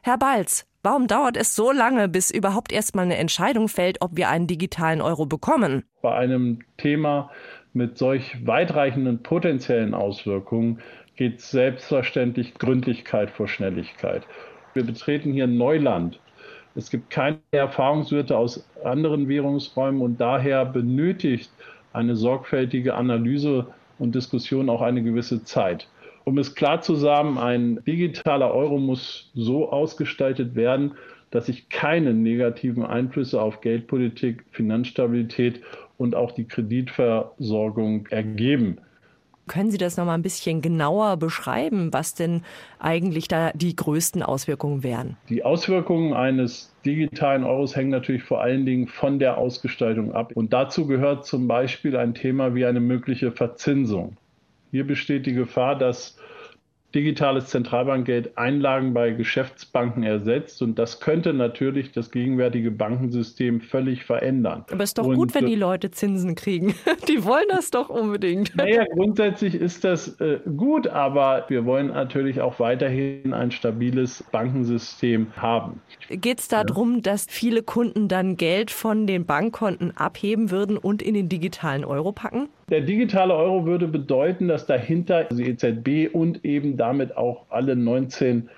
Herr 0.02 0.18
Balz, 0.18 0.64
Warum 0.84 1.06
dauert 1.06 1.36
es 1.36 1.54
so 1.54 1.70
lange, 1.70 2.08
bis 2.08 2.32
überhaupt 2.32 2.72
erstmal 2.72 3.04
eine 3.04 3.16
Entscheidung 3.16 3.68
fällt, 3.68 4.02
ob 4.02 4.16
wir 4.16 4.28
einen 4.28 4.48
digitalen 4.48 5.00
Euro 5.00 5.26
bekommen? 5.26 5.84
Bei 6.02 6.12
einem 6.12 6.58
Thema 6.76 7.30
mit 7.72 7.98
solch 7.98 8.44
weitreichenden 8.44 9.22
potenziellen 9.22 9.94
Auswirkungen 9.94 10.80
geht 11.14 11.40
selbstverständlich 11.40 12.54
Gründlichkeit 12.54 13.30
vor 13.30 13.46
Schnelligkeit. 13.46 14.24
Wir 14.74 14.84
betreten 14.84 15.32
hier 15.32 15.46
Neuland. 15.46 16.18
Es 16.74 16.90
gibt 16.90 17.10
keine 17.10 17.38
Erfahrungswerte 17.52 18.36
aus 18.36 18.68
anderen 18.82 19.28
Währungsräumen 19.28 20.02
und 20.02 20.20
daher 20.20 20.64
benötigt 20.64 21.52
eine 21.92 22.16
sorgfältige 22.16 22.94
Analyse 22.94 23.68
und 24.00 24.16
Diskussion 24.16 24.68
auch 24.68 24.82
eine 24.82 25.04
gewisse 25.04 25.44
Zeit. 25.44 25.86
Um 26.24 26.38
es 26.38 26.54
klar 26.54 26.80
zu 26.80 26.94
sagen, 26.94 27.38
ein 27.38 27.80
digitaler 27.86 28.52
Euro 28.52 28.78
muss 28.78 29.30
so 29.34 29.70
ausgestaltet 29.70 30.54
werden, 30.54 30.92
dass 31.30 31.46
sich 31.46 31.68
keine 31.68 32.14
negativen 32.14 32.84
Einflüsse 32.84 33.40
auf 33.40 33.60
Geldpolitik, 33.60 34.44
Finanzstabilität 34.50 35.62
und 35.98 36.14
auch 36.14 36.32
die 36.32 36.44
Kreditversorgung 36.44 38.06
ergeben. 38.08 38.78
Können 39.48 39.72
Sie 39.72 39.78
das 39.78 39.96
noch 39.96 40.04
mal 40.04 40.14
ein 40.14 40.22
bisschen 40.22 40.62
genauer 40.62 41.16
beschreiben, 41.16 41.92
was 41.92 42.14
denn 42.14 42.42
eigentlich 42.78 43.26
da 43.26 43.50
die 43.52 43.74
größten 43.74 44.22
Auswirkungen 44.22 44.84
wären? 44.84 45.16
Die 45.28 45.44
Auswirkungen 45.44 46.14
eines 46.14 46.72
digitalen 46.86 47.42
Euros 47.42 47.74
hängen 47.74 47.90
natürlich 47.90 48.22
vor 48.22 48.40
allen 48.40 48.64
Dingen 48.64 48.86
von 48.86 49.18
der 49.18 49.38
Ausgestaltung 49.38 50.12
ab. 50.12 50.30
Und 50.34 50.52
dazu 50.52 50.86
gehört 50.86 51.26
zum 51.26 51.48
Beispiel 51.48 51.96
ein 51.96 52.14
Thema 52.14 52.54
wie 52.54 52.64
eine 52.64 52.80
mögliche 52.80 53.32
Verzinsung. 53.32 54.16
Hier 54.72 54.86
besteht 54.86 55.26
die 55.26 55.34
Gefahr, 55.34 55.76
dass 55.76 56.16
digitales 56.94 57.46
Zentralbankgeld 57.46 58.36
Einlagen 58.36 58.94
bei 58.94 59.10
Geschäftsbanken 59.10 60.02
ersetzt 60.02 60.62
und 60.62 60.78
das 60.78 61.00
könnte 61.00 61.32
natürlich 61.32 61.92
das 61.92 62.10
gegenwärtige 62.10 62.70
Bankensystem 62.70 63.60
völlig 63.60 64.04
verändern. 64.04 64.64
Aber 64.70 64.82
es 64.82 64.90
ist 64.90 64.98
doch 64.98 65.06
und, 65.06 65.14
gut, 65.14 65.34
wenn 65.34 65.46
die 65.46 65.54
Leute 65.54 65.90
Zinsen 65.90 66.34
kriegen. 66.34 66.74
Die 67.08 67.24
wollen 67.24 67.46
das 67.48 67.70
doch 67.70 67.88
unbedingt. 67.88 68.56
Naja, 68.56 68.84
grundsätzlich 68.94 69.54
ist 69.54 69.84
das 69.84 70.20
äh, 70.20 70.40
gut, 70.56 70.86
aber 70.86 71.44
wir 71.48 71.64
wollen 71.64 71.88
natürlich 71.88 72.40
auch 72.40 72.60
weiterhin 72.60 73.34
ein 73.34 73.50
stabiles 73.50 74.24
Bankensystem 74.32 75.28
haben. 75.36 75.80
Geht 76.08 76.40
es 76.40 76.48
darum, 76.48 77.02
dass 77.02 77.26
viele 77.28 77.62
Kunden 77.62 78.08
dann 78.08 78.36
Geld 78.36 78.70
von 78.70 79.06
den 79.06 79.26
Bankkonten 79.26 79.96
abheben 79.96 80.50
würden 80.50 80.78
und 80.78 81.02
in 81.02 81.14
den 81.14 81.28
digitalen 81.28 81.84
Euro 81.84 82.12
packen? 82.12 82.48
Der 82.72 82.80
digitale 82.80 83.34
Euro 83.34 83.66
würde 83.66 83.86
bedeuten, 83.86 84.48
dass 84.48 84.64
dahinter 84.64 85.24
die 85.24 85.42
EZB 85.42 86.08
und 86.10 86.42
eben 86.42 86.78
damit 86.78 87.18
auch 87.18 87.44
alle 87.50 87.76
19 87.76 88.48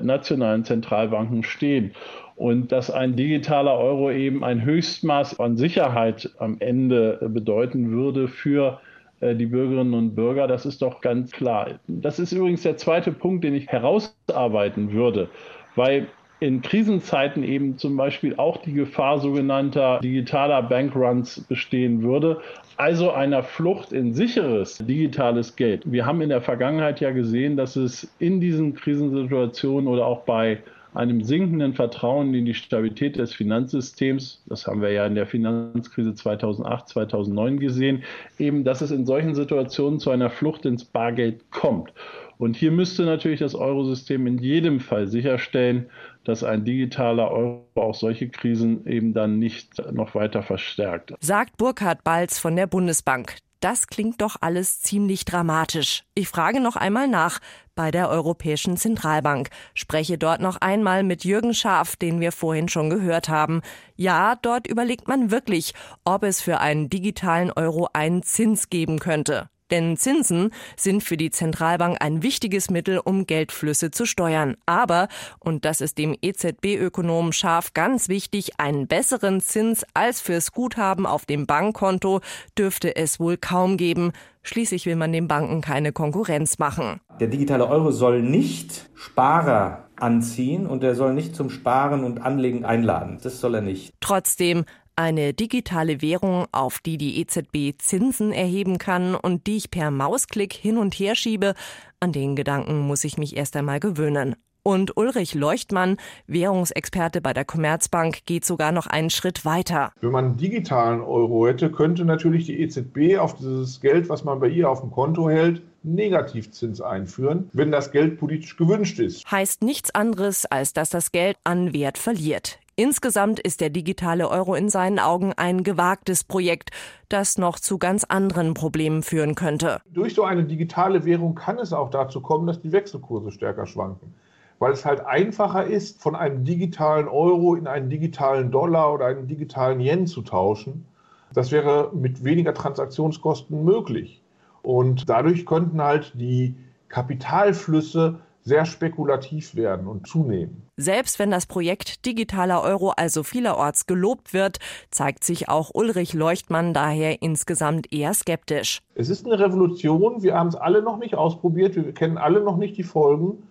nationalen 0.00 0.64
Zentralbanken 0.64 1.42
stehen. 1.42 1.90
Und 2.36 2.70
dass 2.70 2.92
ein 2.92 3.16
digitaler 3.16 3.76
Euro 3.76 4.12
eben 4.12 4.44
ein 4.44 4.64
Höchstmaß 4.64 5.40
an 5.40 5.56
Sicherheit 5.56 6.30
am 6.38 6.58
Ende 6.60 7.18
bedeuten 7.28 7.90
würde 7.90 8.28
für 8.28 8.80
äh, 9.18 9.34
die 9.34 9.46
Bürgerinnen 9.46 9.94
und 9.94 10.14
Bürger, 10.14 10.46
das 10.46 10.66
ist 10.66 10.80
doch 10.80 11.00
ganz 11.00 11.32
klar. 11.32 11.80
Das 11.88 12.20
ist 12.20 12.30
übrigens 12.30 12.62
der 12.62 12.76
zweite 12.76 13.10
Punkt, 13.10 13.42
den 13.42 13.56
ich 13.56 13.66
herausarbeiten 13.66 14.92
würde, 14.92 15.30
weil 15.74 16.06
in 16.44 16.60
Krisenzeiten 16.60 17.42
eben 17.42 17.78
zum 17.78 17.96
Beispiel 17.96 18.34
auch 18.36 18.58
die 18.58 18.74
Gefahr 18.74 19.18
sogenannter 19.18 19.98
digitaler 20.00 20.62
Bankruns 20.62 21.40
bestehen 21.48 22.02
würde, 22.02 22.38
also 22.76 23.12
einer 23.12 23.42
Flucht 23.42 23.92
in 23.92 24.12
sicheres 24.12 24.76
digitales 24.76 25.56
Geld. 25.56 25.90
Wir 25.90 26.04
haben 26.04 26.20
in 26.20 26.28
der 26.28 26.42
Vergangenheit 26.42 27.00
ja 27.00 27.12
gesehen, 27.12 27.56
dass 27.56 27.76
es 27.76 28.14
in 28.18 28.40
diesen 28.40 28.74
Krisensituationen 28.74 29.88
oder 29.88 30.04
auch 30.04 30.24
bei 30.24 30.58
einem 30.92 31.22
sinkenden 31.22 31.72
Vertrauen 31.72 32.34
in 32.34 32.44
die 32.44 32.54
Stabilität 32.54 33.16
des 33.16 33.32
Finanzsystems, 33.32 34.42
das 34.46 34.66
haben 34.66 34.82
wir 34.82 34.90
ja 34.90 35.06
in 35.06 35.14
der 35.14 35.26
Finanzkrise 35.26 36.14
2008, 36.14 36.88
2009 36.90 37.58
gesehen, 37.58 38.04
eben, 38.38 38.64
dass 38.64 38.82
es 38.82 38.90
in 38.90 39.06
solchen 39.06 39.34
Situationen 39.34 39.98
zu 39.98 40.10
einer 40.10 40.30
Flucht 40.30 40.66
ins 40.66 40.84
Bargeld 40.84 41.50
kommt. 41.50 41.92
Und 42.38 42.56
hier 42.56 42.70
müsste 42.70 43.04
natürlich 43.04 43.40
das 43.40 43.54
Eurosystem 43.54 44.26
in 44.26 44.38
jedem 44.38 44.80
Fall 44.80 45.06
sicherstellen, 45.06 45.86
dass 46.24 46.44
ein 46.44 46.64
digitaler 46.64 47.30
Euro 47.30 47.64
auch 47.74 47.94
solche 47.94 48.28
Krisen 48.28 48.86
eben 48.86 49.12
dann 49.12 49.38
nicht 49.38 49.80
noch 49.92 50.14
weiter 50.14 50.42
verstärkt. 50.42 51.14
Sagt 51.20 51.56
Burkhard 51.56 52.04
Balz 52.04 52.38
von 52.38 52.56
der 52.56 52.66
Bundesbank. 52.66 53.36
Das 53.64 53.86
klingt 53.86 54.20
doch 54.20 54.36
alles 54.42 54.82
ziemlich 54.82 55.24
dramatisch. 55.24 56.04
Ich 56.14 56.28
frage 56.28 56.60
noch 56.60 56.76
einmal 56.76 57.08
nach 57.08 57.40
bei 57.74 57.90
der 57.90 58.10
Europäischen 58.10 58.76
Zentralbank. 58.76 59.48
Spreche 59.72 60.18
dort 60.18 60.42
noch 60.42 60.58
einmal 60.60 61.02
mit 61.02 61.24
Jürgen 61.24 61.54
Schaaf, 61.54 61.96
den 61.96 62.20
wir 62.20 62.30
vorhin 62.30 62.68
schon 62.68 62.90
gehört 62.90 63.30
haben. 63.30 63.62
Ja, 63.96 64.36
dort 64.42 64.66
überlegt 64.66 65.08
man 65.08 65.30
wirklich, 65.30 65.72
ob 66.04 66.24
es 66.24 66.42
für 66.42 66.60
einen 66.60 66.90
digitalen 66.90 67.50
Euro 67.50 67.88
einen 67.94 68.22
Zins 68.22 68.68
geben 68.68 68.98
könnte. 68.98 69.48
Denn 69.74 69.96
Zinsen 69.96 70.50
sind 70.76 71.02
für 71.02 71.16
die 71.16 71.30
Zentralbank 71.30 71.96
ein 71.98 72.22
wichtiges 72.22 72.70
Mittel, 72.70 73.00
um 73.04 73.26
Geldflüsse 73.26 73.90
zu 73.90 74.06
steuern. 74.06 74.56
Aber, 74.66 75.08
und 75.40 75.64
das 75.64 75.80
ist 75.80 75.98
dem 75.98 76.14
EZB-Ökonom 76.22 77.32
Scharf 77.32 77.74
ganz 77.74 78.08
wichtig, 78.08 78.52
einen 78.58 78.86
besseren 78.86 79.40
Zins 79.40 79.84
als 79.92 80.20
fürs 80.20 80.52
Guthaben 80.52 81.06
auf 81.06 81.26
dem 81.26 81.46
Bankkonto 81.46 82.20
dürfte 82.56 82.94
es 82.94 83.18
wohl 83.18 83.36
kaum 83.36 83.76
geben. 83.76 84.12
Schließlich 84.44 84.86
will 84.86 84.94
man 84.94 85.10
den 85.10 85.26
Banken 85.26 85.60
keine 85.60 85.90
Konkurrenz 85.90 86.60
machen. 86.60 87.00
Der 87.18 87.26
digitale 87.26 87.66
Euro 87.66 87.90
soll 87.90 88.22
nicht 88.22 88.90
Sparer 88.94 89.88
anziehen 89.96 90.66
und 90.68 90.84
er 90.84 90.94
soll 90.94 91.14
nicht 91.14 91.34
zum 91.34 91.50
Sparen 91.50 92.04
und 92.04 92.20
Anlegen 92.22 92.64
einladen. 92.64 93.18
Das 93.22 93.40
soll 93.40 93.56
er 93.56 93.62
nicht. 93.62 93.92
Trotzdem, 94.00 94.66
eine 94.96 95.34
digitale 95.34 96.02
Währung, 96.02 96.46
auf 96.52 96.78
die 96.78 96.98
die 96.98 97.20
EZB 97.20 97.78
Zinsen 97.78 98.32
erheben 98.32 98.78
kann 98.78 99.14
und 99.14 99.46
die 99.46 99.56
ich 99.56 99.70
per 99.70 99.90
Mausklick 99.90 100.52
hin 100.52 100.78
und 100.78 100.94
her 100.94 101.14
schiebe, 101.14 101.54
an 102.00 102.12
den 102.12 102.36
Gedanken 102.36 102.80
muss 102.80 103.04
ich 103.04 103.18
mich 103.18 103.36
erst 103.36 103.56
einmal 103.56 103.80
gewöhnen. 103.80 104.36
Und 104.66 104.96
Ulrich 104.96 105.34
Leuchtmann, 105.34 105.98
Währungsexperte 106.26 107.20
bei 107.20 107.34
der 107.34 107.44
Commerzbank, 107.44 108.24
geht 108.24 108.46
sogar 108.46 108.72
noch 108.72 108.86
einen 108.86 109.10
Schritt 109.10 109.44
weiter. 109.44 109.92
Wenn 110.00 110.10
man 110.10 110.24
einen 110.24 110.36
digitalen 110.38 111.02
Euro 111.02 111.46
hätte, 111.46 111.70
könnte 111.70 112.06
natürlich 112.06 112.46
die 112.46 112.58
EZB 112.60 113.18
auf 113.18 113.36
dieses 113.36 113.82
Geld, 113.82 114.08
was 114.08 114.24
man 114.24 114.40
bei 114.40 114.48
ihr 114.48 114.70
auf 114.70 114.80
dem 114.80 114.90
Konto 114.90 115.28
hält, 115.28 115.60
Negativzins 115.82 116.80
einführen, 116.80 117.50
wenn 117.52 117.70
das 117.70 117.92
Geld 117.92 118.18
politisch 118.18 118.56
gewünscht 118.56 118.98
ist. 119.00 119.30
Heißt 119.30 119.62
nichts 119.62 119.94
anderes, 119.94 120.46
als 120.46 120.72
dass 120.72 120.88
das 120.88 121.12
Geld 121.12 121.36
an 121.44 121.74
Wert 121.74 121.98
verliert. 121.98 122.58
Insgesamt 122.76 123.40
ist 123.40 123.60
der 123.60 123.70
digitale 123.70 124.28
Euro 124.28 124.54
in 124.54 124.68
seinen 124.68 124.98
Augen 124.98 125.32
ein 125.36 125.62
gewagtes 125.62 126.24
Projekt, 126.24 126.70
das 127.08 127.38
noch 127.38 127.58
zu 127.58 127.78
ganz 127.78 128.04
anderen 128.04 128.54
Problemen 128.54 129.02
führen 129.02 129.34
könnte. 129.34 129.80
Durch 129.86 130.14
so 130.14 130.24
eine 130.24 130.44
digitale 130.44 131.04
Währung 131.04 131.34
kann 131.34 131.58
es 131.58 131.72
auch 131.72 131.90
dazu 131.90 132.20
kommen, 132.20 132.46
dass 132.46 132.60
die 132.60 132.72
Wechselkurse 132.72 133.30
stärker 133.30 133.66
schwanken 133.66 134.14
weil 134.58 134.72
es 134.72 134.84
halt 134.84 135.04
einfacher 135.04 135.66
ist, 135.66 136.00
von 136.00 136.14
einem 136.14 136.44
digitalen 136.44 137.08
Euro 137.08 137.54
in 137.54 137.66
einen 137.66 137.90
digitalen 137.90 138.50
Dollar 138.50 138.94
oder 138.94 139.06
einen 139.06 139.26
digitalen 139.26 139.80
Yen 139.80 140.06
zu 140.06 140.22
tauschen. 140.22 140.86
Das 141.32 141.50
wäre 141.50 141.90
mit 141.92 142.24
weniger 142.24 142.54
Transaktionskosten 142.54 143.64
möglich. 143.64 144.22
Und 144.62 145.08
dadurch 145.10 145.44
könnten 145.44 145.82
halt 145.82 146.12
die 146.14 146.54
Kapitalflüsse 146.88 148.20
sehr 148.44 148.66
spekulativ 148.66 149.54
werden 149.54 149.86
und 149.86 150.06
zunehmen. 150.06 150.62
Selbst 150.76 151.18
wenn 151.18 151.30
das 151.30 151.46
Projekt 151.46 152.04
digitaler 152.04 152.62
Euro 152.62 152.90
also 152.90 153.22
vielerorts 153.22 153.86
gelobt 153.86 154.34
wird, 154.34 154.58
zeigt 154.90 155.24
sich 155.24 155.48
auch 155.48 155.70
Ulrich 155.72 156.12
Leuchtmann 156.12 156.74
daher 156.74 157.22
insgesamt 157.22 157.92
eher 157.92 158.12
skeptisch. 158.12 158.82
Es 158.94 159.08
ist 159.08 159.24
eine 159.24 159.38
Revolution, 159.38 160.22
wir 160.22 160.34
haben 160.34 160.48
es 160.48 160.56
alle 160.56 160.82
noch 160.82 160.98
nicht 160.98 161.14
ausprobiert, 161.14 161.74
wir 161.74 161.92
kennen 161.92 162.18
alle 162.18 162.40
noch 162.40 162.58
nicht 162.58 162.76
die 162.76 162.82
Folgen. 162.82 163.42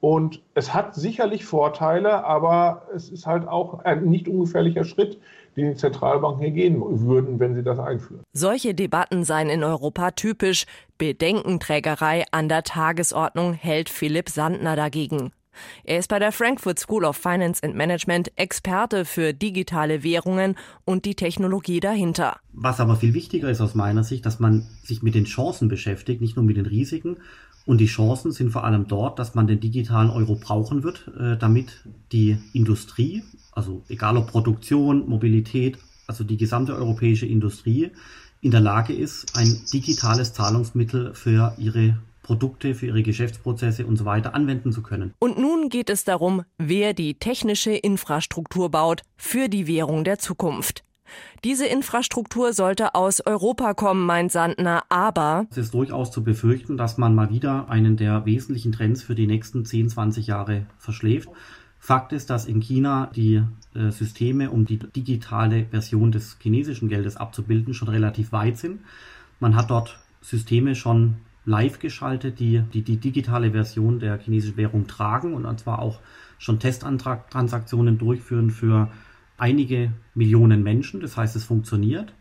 Und 0.00 0.42
es 0.54 0.74
hat 0.74 0.94
sicherlich 0.94 1.46
Vorteile, 1.46 2.24
aber 2.24 2.82
es 2.94 3.08
ist 3.08 3.26
halt 3.26 3.48
auch 3.48 3.80
ein 3.84 4.04
nicht 4.04 4.28
ungefährlicher 4.28 4.84
Schritt, 4.84 5.18
den 5.56 5.70
die 5.70 5.76
Zentralbanken 5.76 6.42
hier 6.42 6.50
gehen 6.52 6.80
würden, 6.80 7.40
wenn 7.40 7.54
sie 7.54 7.62
das 7.62 7.78
einführen. 7.78 8.22
Solche 8.32 8.74
Debatten 8.74 9.24
seien 9.24 9.48
in 9.48 9.64
Europa 9.64 10.12
typisch. 10.12 10.66
Bedenkenträgerei 10.98 12.24
an 12.30 12.48
der 12.48 12.62
Tagesordnung 12.62 13.52
hält 13.54 13.88
Philipp 13.88 14.28
Sandner 14.28 14.76
dagegen. 14.76 15.32
Er 15.84 15.98
ist 15.98 16.08
bei 16.08 16.18
der 16.18 16.32
Frankfurt 16.32 16.78
School 16.78 17.04
of 17.04 17.16
Finance 17.16 17.62
and 17.62 17.74
Management 17.74 18.30
Experte 18.36 19.04
für 19.04 19.32
digitale 19.32 20.02
Währungen 20.02 20.56
und 20.84 21.04
die 21.04 21.14
Technologie 21.14 21.80
dahinter. 21.80 22.36
Was 22.52 22.80
aber 22.80 22.96
viel 22.96 23.14
wichtiger 23.14 23.50
ist 23.50 23.60
aus 23.60 23.74
meiner 23.74 24.04
Sicht, 24.04 24.26
dass 24.26 24.38
man 24.38 24.66
sich 24.82 25.02
mit 25.02 25.14
den 25.14 25.24
Chancen 25.24 25.68
beschäftigt, 25.68 26.20
nicht 26.20 26.36
nur 26.36 26.44
mit 26.44 26.56
den 26.56 26.66
Risiken. 26.66 27.18
Und 27.66 27.78
die 27.78 27.86
Chancen 27.86 28.32
sind 28.32 28.50
vor 28.50 28.64
allem 28.64 28.86
dort, 28.86 29.18
dass 29.18 29.34
man 29.34 29.46
den 29.46 29.60
digitalen 29.60 30.08
Euro 30.08 30.36
brauchen 30.36 30.84
wird, 30.84 31.10
äh, 31.18 31.36
damit 31.36 31.84
die 32.12 32.38
Industrie, 32.52 33.24
also 33.52 33.82
egal 33.88 34.16
ob 34.16 34.28
Produktion, 34.28 35.08
Mobilität, 35.08 35.76
also 36.06 36.22
die 36.22 36.36
gesamte 36.36 36.74
europäische 36.74 37.26
Industrie 37.26 37.90
in 38.40 38.52
der 38.52 38.60
Lage 38.60 38.92
ist, 38.92 39.36
ein 39.36 39.62
digitales 39.72 40.32
Zahlungsmittel 40.32 41.12
für 41.14 41.54
ihre 41.58 41.98
Produkte, 42.22 42.74
für 42.74 42.86
ihre 42.86 43.02
Geschäftsprozesse 43.02 43.86
und 43.86 43.96
so 43.96 44.04
weiter 44.04 44.34
anwenden 44.34 44.72
zu 44.72 44.82
können. 44.82 45.14
Und 45.18 45.38
nun 45.38 45.68
geht 45.68 45.90
es 45.90 46.04
darum, 46.04 46.42
wer 46.58 46.92
die 46.92 47.14
technische 47.14 47.72
Infrastruktur 47.72 48.70
baut 48.70 49.02
für 49.16 49.48
die 49.48 49.66
Währung 49.66 50.04
der 50.04 50.18
Zukunft. 50.18 50.85
Diese 51.44 51.66
Infrastruktur 51.66 52.52
sollte 52.52 52.94
aus 52.94 53.20
Europa 53.20 53.74
kommen, 53.74 54.06
meint 54.06 54.32
Sandner, 54.32 54.84
aber 54.88 55.46
es 55.50 55.56
ist 55.58 55.74
durchaus 55.74 56.10
zu 56.10 56.24
befürchten, 56.24 56.76
dass 56.76 56.98
man 56.98 57.14
mal 57.14 57.30
wieder 57.30 57.68
einen 57.68 57.96
der 57.96 58.26
wesentlichen 58.26 58.72
Trends 58.72 59.02
für 59.02 59.14
die 59.14 59.26
nächsten 59.26 59.64
10, 59.64 59.90
20 59.90 60.26
Jahre 60.26 60.66
verschläft. 60.78 61.28
Fakt 61.78 62.12
ist, 62.12 62.30
dass 62.30 62.46
in 62.46 62.60
China 62.60 63.10
die 63.14 63.42
äh, 63.74 63.90
Systeme, 63.90 64.50
um 64.50 64.64
die 64.64 64.78
digitale 64.78 65.66
Version 65.66 66.10
des 66.10 66.36
chinesischen 66.40 66.88
Geldes 66.88 67.16
abzubilden, 67.16 67.74
schon 67.74 67.88
relativ 67.88 68.32
weit 68.32 68.58
sind. 68.58 68.80
Man 69.38 69.54
hat 69.54 69.70
dort 69.70 69.98
Systeme 70.20 70.74
schon 70.74 71.16
live 71.44 71.78
geschaltet, 71.78 72.40
die, 72.40 72.60
die 72.60 72.82
die 72.82 72.96
digitale 72.96 73.52
Version 73.52 74.00
der 74.00 74.18
chinesischen 74.18 74.56
Währung 74.56 74.88
tragen 74.88 75.34
und 75.34 75.60
zwar 75.60 75.78
auch 75.78 76.00
schon 76.38 76.58
Testtransaktionen 76.58 77.98
durchführen 77.98 78.50
für 78.50 78.90
einige 79.38 79.92
Millionen 80.14 80.62
Menschen. 80.62 81.00
Das 81.00 81.16
heißt, 81.16 81.36
es 81.36 81.44
funktioniert. 81.44 82.12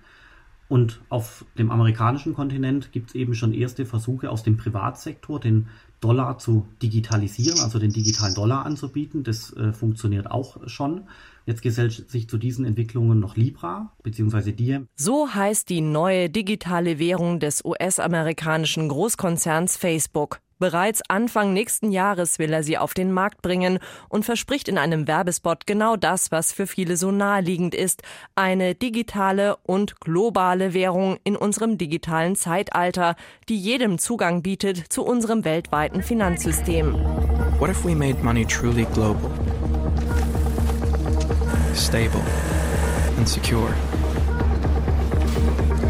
Und 0.68 1.00
auf 1.10 1.46
dem 1.58 1.70
amerikanischen 1.70 2.34
Kontinent 2.34 2.92
gibt 2.92 3.10
es 3.10 3.16
eben 3.16 3.36
schon 3.36 3.54
erste 3.54 3.86
Versuche 3.86 4.32
aus 4.32 4.42
dem 4.42 4.58
Privatsektor, 4.58 5.40
den 5.40 5.68
Dollar 6.00 6.40
zu 6.40 6.66
digitalisieren, 6.82 7.60
also 7.60 7.78
den 7.78 7.92
digitalen 7.92 8.34
Dollar 8.34 8.66
anzubieten. 8.66 9.24
Das 9.24 9.54
äh, 9.54 9.74
funktioniert 9.74 10.30
auch 10.30 10.68
schon. 10.68 11.04
Jetzt 11.46 11.62
gesellt 11.62 12.10
sich 12.10 12.28
zu 12.28 12.40
diesen 12.40 12.66
Entwicklungen 12.66 13.20
noch 13.20 13.36
Libra 13.36 13.92
bzw. 14.02 14.52
Diem. 14.52 14.88
So 14.96 15.34
heißt 15.34 15.70
die 15.70 15.82
neue 15.82 16.30
digitale 16.32 16.98
Währung 16.98 17.40
des 17.40 17.64
US-amerikanischen 17.64 18.90
Großkonzerns 18.90 19.78
Facebook. 19.78 20.40
Bereits 20.58 21.02
Anfang 21.10 21.52
nächsten 21.52 21.92
Jahres 21.92 22.40
will 22.40 22.54
er 22.54 22.64
sie 22.64 22.78
auf 22.78 22.94
den 22.94 23.12
Markt 23.12 23.42
bringen 23.42 23.80
und 24.08 24.24
verspricht 24.24 24.70
in 24.70 24.78
einem 24.78 25.06
Werbespot 25.06 25.68
genau 25.68 25.98
das, 25.98 26.32
was 26.32 26.54
für 26.54 26.66
viele 26.66 26.96
so 26.96 27.12
naheliegend 27.12 27.76
ist, 27.76 28.04
eine 28.36 28.74
digitale 28.74 29.58
und 29.64 30.00
globale 30.00 30.74
Währung 30.74 31.18
in 31.26 31.36
unserem 31.36 31.78
digitalen 31.78 32.38
Zeitalter, 32.38 33.16
die 33.50 33.58
jedem 33.58 33.98
Zugang 33.98 34.44
bietet 34.44 34.78
zu 34.78 35.04
unserem 35.04 35.44
weltweiten 35.44 36.02
Finanzsystem. 36.02 36.94
What 37.60 37.70
if 37.70 37.84
we 37.84 37.94
made 37.94 38.24
money 38.24 38.46
truly 38.46 38.86
global? 38.94 39.30
Stable 41.74 42.24
and 43.18 43.28
secure. 43.28 43.74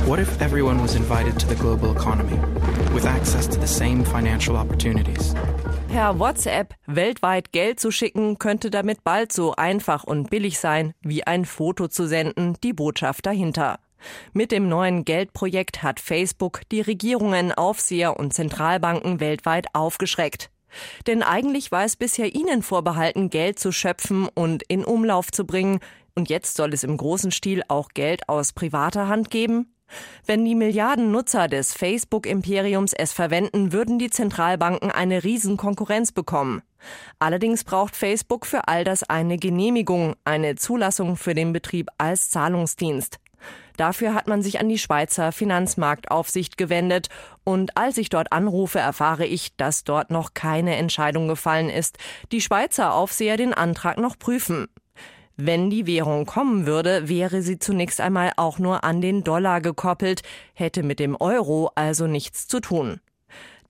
What 0.06 0.20
if 0.20 0.39
everyone 0.39 0.80
was 0.84 0.94
invited 0.94 1.39
to 1.39 1.48
the 1.48 1.56
global 1.56 1.91
economy 1.91 2.38
with 2.94 3.08
access 3.08 3.48
to 3.50 3.60
the 3.60 3.65
same 3.65 4.06
financial 4.06 4.56
opportunities? 4.56 5.34
Per 5.88 6.20
WhatsApp 6.20 6.76
weltweit 6.86 7.52
Geld 7.52 7.80
zu 7.80 7.89
schicken, 7.89 8.38
könnte 8.38 8.70
damit 8.70 9.04
bald 9.04 9.34
so 9.34 9.56
einfach 9.56 10.04
und 10.04 10.30
billig 10.30 10.60
sein, 10.60 10.94
wie 11.02 11.26
ein 11.26 11.44
Foto 11.44 11.88
zu 11.88 12.08
senden, 12.08 12.56
die 12.63 12.72
Botschaft 12.72 13.26
dahinter. 13.26 13.80
Mit 14.32 14.52
dem 14.52 14.70
neuen 14.70 15.06
Geldprojekt 15.06 15.82
hat 15.82 16.00
Facebook 16.00 16.62
die 16.72 16.82
Regierungen, 16.82 17.52
Aufseher 17.52 18.20
und 18.20 18.32
Zentralbanken 18.32 19.20
weltweit 19.20 19.65
aufgeschreckt. 19.74 20.52
Denn 21.08 21.24
eigentlich 21.24 21.72
war 21.72 21.84
es 21.84 21.96
bisher 21.96 22.36
ihnen 22.36 22.62
vorbehalten, 22.62 23.32
Geld 23.32 23.58
zu 23.58 23.72
schöpfen 23.72 24.30
und 24.36 24.62
in 24.68 24.86
Umlauf 24.86 25.32
zu 25.32 25.48
bringen, 25.48 25.80
und 26.13 26.30
jetzt 26.30 26.56
soll 26.56 26.74
es 26.74 26.84
im 26.84 26.96
großen 26.96 27.32
Stil 27.32 27.63
auch 27.70 27.89
Geld 27.96 28.30
aus 28.30 28.54
privater 28.54 29.08
Hand 29.08 29.32
geben? 29.32 29.74
Wenn 30.26 30.43
die 30.43 30.56
Milliarden 30.56 31.12
Nutzer 31.12 31.48
des 31.48 31.74
Facebook-Imperiums 31.74 32.93
es 32.93 33.12
verwenden, 33.12 33.71
würden 33.71 34.00
die 34.00 34.10
Zentralbanken 34.10 34.91
eine 34.91 35.24
Riesenkonkurrenz 35.24 36.12
bekommen. 36.12 36.63
Allerdings 37.19 37.63
braucht 37.63 37.95
Facebook 37.95 38.45
für 38.45 38.67
all 38.67 38.84
das 38.84 39.04
eine 39.04 39.38
Genehmigung, 39.38 40.15
eine 40.24 40.56
Zulassung 40.56 41.15
für 41.15 41.36
den 41.36 41.54
Betrieb 41.54 41.89
als 41.98 42.30
Zahlungsdienst. 42.30 43.19
Dafür 43.78 44.13
hat 44.13 44.28
man 44.28 44.41
sich 44.41 44.60
an 44.60 44.69
die 44.69 44.78
Schweizer 44.78 45.32
Finanzmarktaufsicht 45.32 46.58
gewendet, 46.58 47.10
und 47.43 47.78
als 47.78 47.98
ich 47.98 48.10
dort 48.10 48.32
anrufe, 48.32 48.80
erfahre 48.80 49.26
ich, 49.26 49.56
dass 49.56 49.84
dort 49.84 50.10
noch 50.10 50.34
keine 50.34 50.76
Entscheidung 50.78 51.28
gefallen 51.28 51.69
ist. 51.69 51.98
Die 52.32 52.41
Schweizer 52.41 52.93
Aufseher 52.93 53.38
den 53.38 53.54
Antrag 53.54 53.98
noch 53.98 54.17
prüfen. 54.17 54.67
Wenn 55.38 55.69
die 55.69 55.86
Währung 55.86 56.26
kommen 56.26 56.65
würde, 56.65 57.10
wäre 57.10 57.41
sie 57.41 57.60
zunächst 57.60 58.00
einmal 58.00 58.32
auch 58.38 58.58
nur 58.58 58.86
an 58.86 59.02
den 59.02 59.26
Dollar 59.26 59.60
gekoppelt, 59.60 60.21
hätte 60.54 60.82
mit 60.82 60.98
dem 60.98 61.17
Euro 61.19 61.71
also 61.76 62.08
nichts 62.08 62.48
zu 62.48 62.62
tun. 62.62 63.02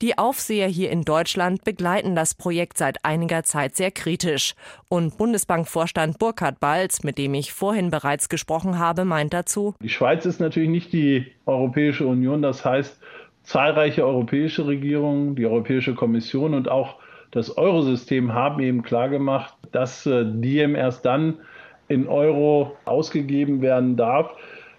Die 0.04 0.18
Aufseher 0.20 0.68
hier 0.68 0.92
in 0.92 1.02
Deutschland 1.02 1.64
begleiten 1.64 2.16
das 2.16 2.36
Projekt 2.36 2.78
seit 2.78 3.04
einiger 3.04 3.42
Zeit 3.44 3.76
sehr 3.76 3.90
kritisch. 3.90 4.54
Und 4.90 5.18
Bundesbankvorstand 5.18 6.20
Burkhard 6.20 6.60
Balz, 6.60 7.02
mit 7.04 7.18
dem 7.18 7.34
ich 7.34 7.52
vorhin 7.52 7.90
bereits 7.90 8.30
gesprochen 8.30 8.78
habe, 8.78 9.04
meint 9.04 9.34
dazu, 9.34 9.74
Die 9.82 9.90
Schweiz 9.90 10.26
ist 10.28 10.40
natürlich 10.40 10.70
nicht 10.70 10.94
die 10.94 11.26
Europäische 11.48 12.06
Union. 12.06 12.44
Das 12.44 12.64
heißt, 12.64 13.00
zahlreiche 13.42 14.06
europäische 14.06 14.68
Regierungen, 14.68 15.36
die 15.36 15.48
Europäische 15.48 15.96
Kommission 15.96 16.54
und 16.54 16.70
auch 16.70 16.98
das 17.32 17.58
Eurosystem 17.58 18.34
haben 18.34 18.62
eben 18.62 18.84
klargemacht, 18.84 19.56
dass 19.72 20.06
äh, 20.06 20.26
Diem 20.26 20.76
erst 20.76 21.06
dann 21.06 21.40
in 21.88 22.08
Euro 22.08 22.76
ausgegeben 22.86 23.62
werden 23.62 23.96
darf, 23.96 24.32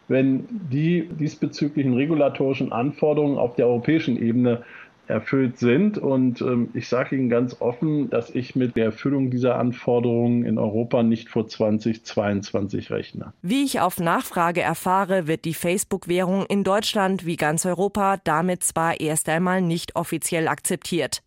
wenn 0.09 0.47
die 0.51 1.09
diesbezüglichen 1.09 1.95
regulatorischen 1.95 2.73
Anforderungen 2.73 3.39
auf 3.39 3.57
der 3.57 3.67
europäischen 3.67 4.21
Ebene 4.21 4.63
erfüllt 5.09 5.59
sind. 5.59 5.99
Und 5.99 6.41
ähm, 6.41 6.69
ich 6.75 6.89
sage 6.89 7.17
Ihnen 7.17 7.29
ganz 7.29 7.61
offen, 7.61 8.11
dass 8.11 8.31
ich 8.31 8.57
mit 8.57 8.77
der 8.77 8.87
Erfüllung 8.87 9.31
dieser 9.31 9.57
Anforderungen 9.57 10.45
in 10.45 10.59
Europa 10.59 11.03
nicht 11.03 11.29
vor 11.29 11.47
2022 11.47 12.91
rechne. 12.91 13.33
Wie 13.43 13.65
ich 13.65 13.81
auf 13.81 13.99
Nachfrage 13.99 14.63
erfahre, 14.63 15.27
wird 15.27 15.45
die 15.45 15.55
Facebook-Währung 15.55 16.47
in 16.47 16.65
Deutschland 16.65 17.27
wie 17.27 17.37
ganz 17.37 17.67
Europa 17.67 18.19
damit 18.25 18.65
zwar 18.65 19.01
erst 19.01 19.29
einmal 19.29 19.63
nicht 19.63 19.97
offiziell 19.97 20.49
akzeptiert. 20.49 21.23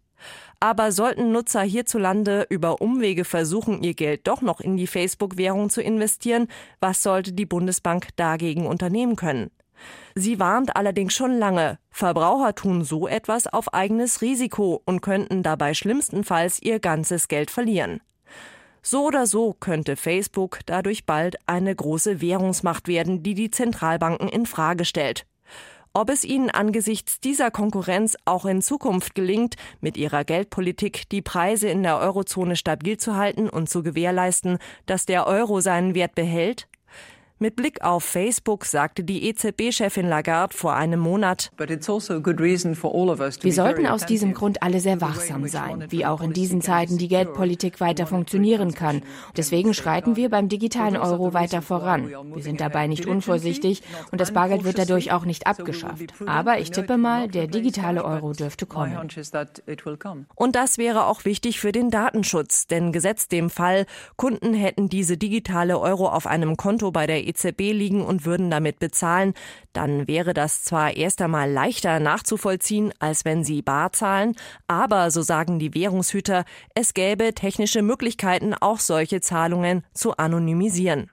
Aber 0.61 0.91
sollten 0.91 1.31
Nutzer 1.31 1.61
hierzulande 1.61 2.45
über 2.49 2.81
Umwege 2.81 3.23
versuchen, 3.23 3.81
ihr 3.81 3.93
Geld 3.93 4.27
doch 4.27 4.41
noch 4.41 4.59
in 4.59 4.75
die 4.75 4.87
Facebook-Währung 4.87 5.69
zu 5.69 5.81
investieren, 5.81 6.47
was 6.81 7.01
sollte 7.01 7.31
die 7.31 7.45
Bundesbank 7.45 8.09
dagegen 8.17 8.67
unternehmen 8.67 9.15
können? 9.15 9.51
Sie 10.15 10.39
warnt 10.39 10.75
allerdings 10.75 11.13
schon 11.13 11.37
lange, 11.37 11.79
Verbraucher 11.89 12.53
tun 12.55 12.83
so 12.83 13.07
etwas 13.07 13.47
auf 13.47 13.73
eigenes 13.73 14.21
Risiko 14.21 14.81
und 14.83 15.01
könnten 15.01 15.43
dabei 15.43 15.73
schlimmstenfalls 15.73 16.61
ihr 16.61 16.79
ganzes 16.79 17.29
Geld 17.29 17.49
verlieren. 17.49 18.01
So 18.81 19.05
oder 19.05 19.27
so 19.27 19.53
könnte 19.53 19.95
Facebook 19.95 20.59
dadurch 20.65 21.05
bald 21.05 21.37
eine 21.45 21.73
große 21.73 22.21
Währungsmacht 22.21 22.87
werden, 22.87 23.23
die 23.23 23.33
die 23.33 23.51
Zentralbanken 23.51 24.27
in 24.27 24.45
Frage 24.45 24.83
stellt. 24.83 25.25
Ob 25.93 26.09
es 26.11 26.23
ihnen 26.23 26.51
angesichts 26.51 27.19
dieser 27.19 27.49
Konkurrenz 27.49 28.15
auch 28.25 28.45
in 28.45 28.61
Zukunft 28.61 29.15
gelingt, 29.15 29.55
mit 29.81 29.97
ihrer 29.97 30.23
Geldpolitik 30.23 31.09
die 31.09 31.23
Preise 31.23 31.67
in 31.67 31.83
der 31.83 31.97
Eurozone 31.97 32.55
stabil 32.55 32.97
zu 32.97 33.15
halten 33.15 33.49
und 33.49 33.69
zu 33.69 33.81
gewährleisten, 33.83 34.59
dass 34.85 35.05
der 35.05 35.25
Euro 35.25 35.61
seinen 35.61 35.95
Wert 35.95 36.13
behält? 36.13 36.68
Mit 37.41 37.55
Blick 37.55 37.81
auf 37.85 38.03
Facebook 38.03 38.65
sagte 38.65 39.05
die 39.05 39.29
EZB-Chefin 39.29 40.05
Lagarde 40.05 40.53
vor 40.53 40.73
einem 40.75 40.99
Monat, 40.99 41.51
also 41.57 41.89
wir 43.41 43.53
sollten 43.53 43.87
aus 43.87 44.05
diesem 44.05 44.33
Grund 44.33 44.61
alle 44.61 44.81
sehr 44.81 44.99
wachsam 44.99 45.47
sein, 45.47 45.85
wie 45.87 46.05
auch 46.05 46.19
in 46.19 46.33
diesen 46.33 46.61
Zeiten 46.61 46.97
die 46.97 47.07
Geldpolitik 47.07 47.79
weiter 47.79 48.07
funktionieren 48.07 48.73
kann. 48.73 49.03
Deswegen 49.37 49.73
schreiten 49.73 50.17
wir 50.17 50.27
beim 50.27 50.49
digitalen 50.49 50.97
Euro 50.97 51.33
weiter 51.33 51.61
voran. 51.61 52.09
Wir 52.09 52.43
sind 52.43 52.59
dabei 52.59 52.87
nicht 52.87 53.05
unvorsichtig 53.05 53.83
und 54.11 54.19
das 54.19 54.33
Bargeld 54.33 54.65
wird 54.65 54.77
dadurch 54.77 55.13
auch 55.13 55.23
nicht 55.23 55.47
abgeschafft. 55.47 56.13
Aber 56.25 56.59
ich 56.59 56.71
tippe 56.71 56.97
mal, 56.97 57.29
der 57.29 57.47
digitale 57.47 58.03
Euro 58.03 58.33
dürfte 58.33 58.65
kommen. 58.65 58.97
Und 60.35 60.55
das 60.57 60.77
wäre 60.77 61.05
auch 61.05 61.23
wichtig 61.23 61.61
für 61.61 61.71
den 61.71 61.89
Datenschutz, 61.89 62.67
denn 62.67 62.91
gesetzt 62.91 63.31
dem 63.31 63.49
Fall, 63.49 63.85
Kunden 64.17 64.53
hätten 64.53 64.89
diese 64.89 65.15
digitale 65.15 65.79
Euro 65.79 66.09
auf 66.09 66.27
einem 66.27 66.57
Konto 66.57 66.91
bei 66.91 67.07
der 67.07 67.28
EZB 67.29 67.71
liegen 67.71 68.01
und 68.01 68.25
würden 68.25 68.51
damit 68.51 68.79
bezahlen, 68.79 69.33
dann 69.73 70.07
wäre 70.07 70.33
das 70.33 70.63
zwar 70.63 70.95
erst 70.95 71.21
einmal 71.21 71.51
leichter 71.51 71.99
nachzuvollziehen, 71.99 72.91
als 72.99 73.25
wenn 73.25 73.43
sie 73.43 73.61
bar 73.61 73.91
zahlen, 73.91 74.35
aber, 74.67 75.11
so 75.11 75.21
sagen 75.21 75.59
die 75.59 75.73
Währungshüter, 75.73 76.45
es 76.75 76.93
gäbe 76.93 77.33
technische 77.33 77.81
Möglichkeiten, 77.81 78.53
auch 78.53 78.79
solche 78.79 79.21
Zahlungen 79.21 79.83
zu 79.93 80.17
anonymisieren. 80.17 81.09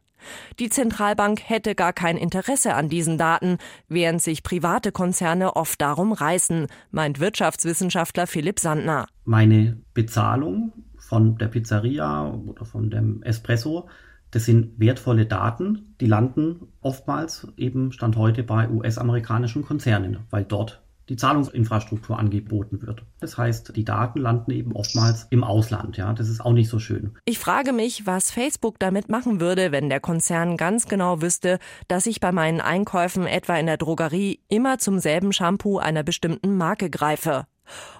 Die 0.58 0.68
Zentralbank 0.68 1.40
hätte 1.48 1.74
gar 1.74 1.92
kein 1.92 2.16
Interesse 2.16 2.74
an 2.74 2.88
diesen 2.88 3.18
Daten, 3.18 3.58
während 3.88 4.22
sich 4.22 4.42
private 4.42 4.92
Konzerne 4.92 5.56
oft 5.56 5.80
darum 5.80 6.12
reißen, 6.12 6.66
meint 6.90 7.20
Wirtschaftswissenschaftler 7.20 8.26
Philipp 8.26 8.58
Sandner. 8.58 9.06
Meine 9.24 9.78
Bezahlung 9.94 10.72
von 10.98 11.38
der 11.38 11.48
Pizzeria 11.48 12.28
oder 12.28 12.64
von 12.64 12.90
dem 12.90 13.22
Espresso 13.22 13.88
das 14.36 14.44
sind 14.44 14.78
wertvolle 14.78 15.24
Daten, 15.24 15.94
die 15.98 16.04
landen 16.04 16.68
oftmals 16.82 17.48
eben 17.56 17.90
Stand 17.90 18.16
heute 18.16 18.42
bei 18.42 18.68
US-amerikanischen 18.68 19.64
Konzernen, 19.64 20.18
weil 20.28 20.44
dort 20.44 20.82
die 21.08 21.16
Zahlungsinfrastruktur 21.16 22.18
angeboten 22.18 22.82
wird. 22.82 23.02
Das 23.18 23.38
heißt, 23.38 23.74
die 23.74 23.86
Daten 23.86 24.20
landen 24.20 24.50
eben 24.50 24.72
oftmals 24.72 25.26
im 25.30 25.42
Ausland. 25.42 25.96
Ja, 25.96 26.12
das 26.12 26.28
ist 26.28 26.42
auch 26.42 26.52
nicht 26.52 26.68
so 26.68 26.78
schön. 26.78 27.14
Ich 27.24 27.38
frage 27.38 27.72
mich, 27.72 28.06
was 28.06 28.30
Facebook 28.30 28.78
damit 28.78 29.08
machen 29.08 29.40
würde, 29.40 29.72
wenn 29.72 29.88
der 29.88 30.00
Konzern 30.00 30.58
ganz 30.58 30.86
genau 30.86 31.22
wüsste, 31.22 31.58
dass 31.88 32.04
ich 32.04 32.20
bei 32.20 32.30
meinen 32.30 32.60
Einkäufen 32.60 33.26
etwa 33.26 33.56
in 33.56 33.64
der 33.64 33.78
Drogerie 33.78 34.40
immer 34.48 34.76
zum 34.76 34.98
selben 34.98 35.32
Shampoo 35.32 35.78
einer 35.78 36.02
bestimmten 36.02 36.58
Marke 36.58 36.90
greife. 36.90 37.46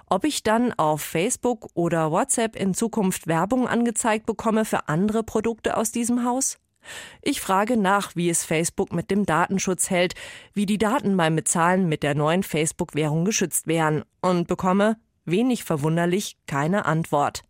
Ob 0.09 0.23
ich 0.23 0.43
dann 0.43 0.73
auf 0.73 1.01
Facebook 1.01 1.67
oder 1.73 2.11
WhatsApp 2.11 2.55
in 2.55 2.73
Zukunft 2.73 3.27
Werbung 3.27 3.67
angezeigt 3.67 4.25
bekomme 4.25 4.65
für 4.65 4.87
andere 4.87 5.23
Produkte 5.23 5.77
aus 5.77 5.91
diesem 5.91 6.23
Haus? 6.23 6.57
Ich 7.21 7.41
frage 7.41 7.77
nach, 7.77 8.15
wie 8.15 8.29
es 8.29 8.45
Facebook 8.45 8.93
mit 8.93 9.11
dem 9.11 9.25
Datenschutz 9.25 9.89
hält, 9.89 10.13
wie 10.53 10.65
die 10.65 10.77
Daten 10.77 11.17
beim 11.17 11.35
Bezahlen 11.35 11.89
mit 11.89 12.03
der 12.03 12.15
neuen 12.15 12.43
Facebook-Währung 12.43 13.25
geschützt 13.25 13.67
wären 13.67 14.03
und 14.21 14.47
bekomme, 14.47 14.97
wenig 15.25 15.63
verwunderlich, 15.63 16.37
keine 16.47 16.85
Antwort. 16.85 17.43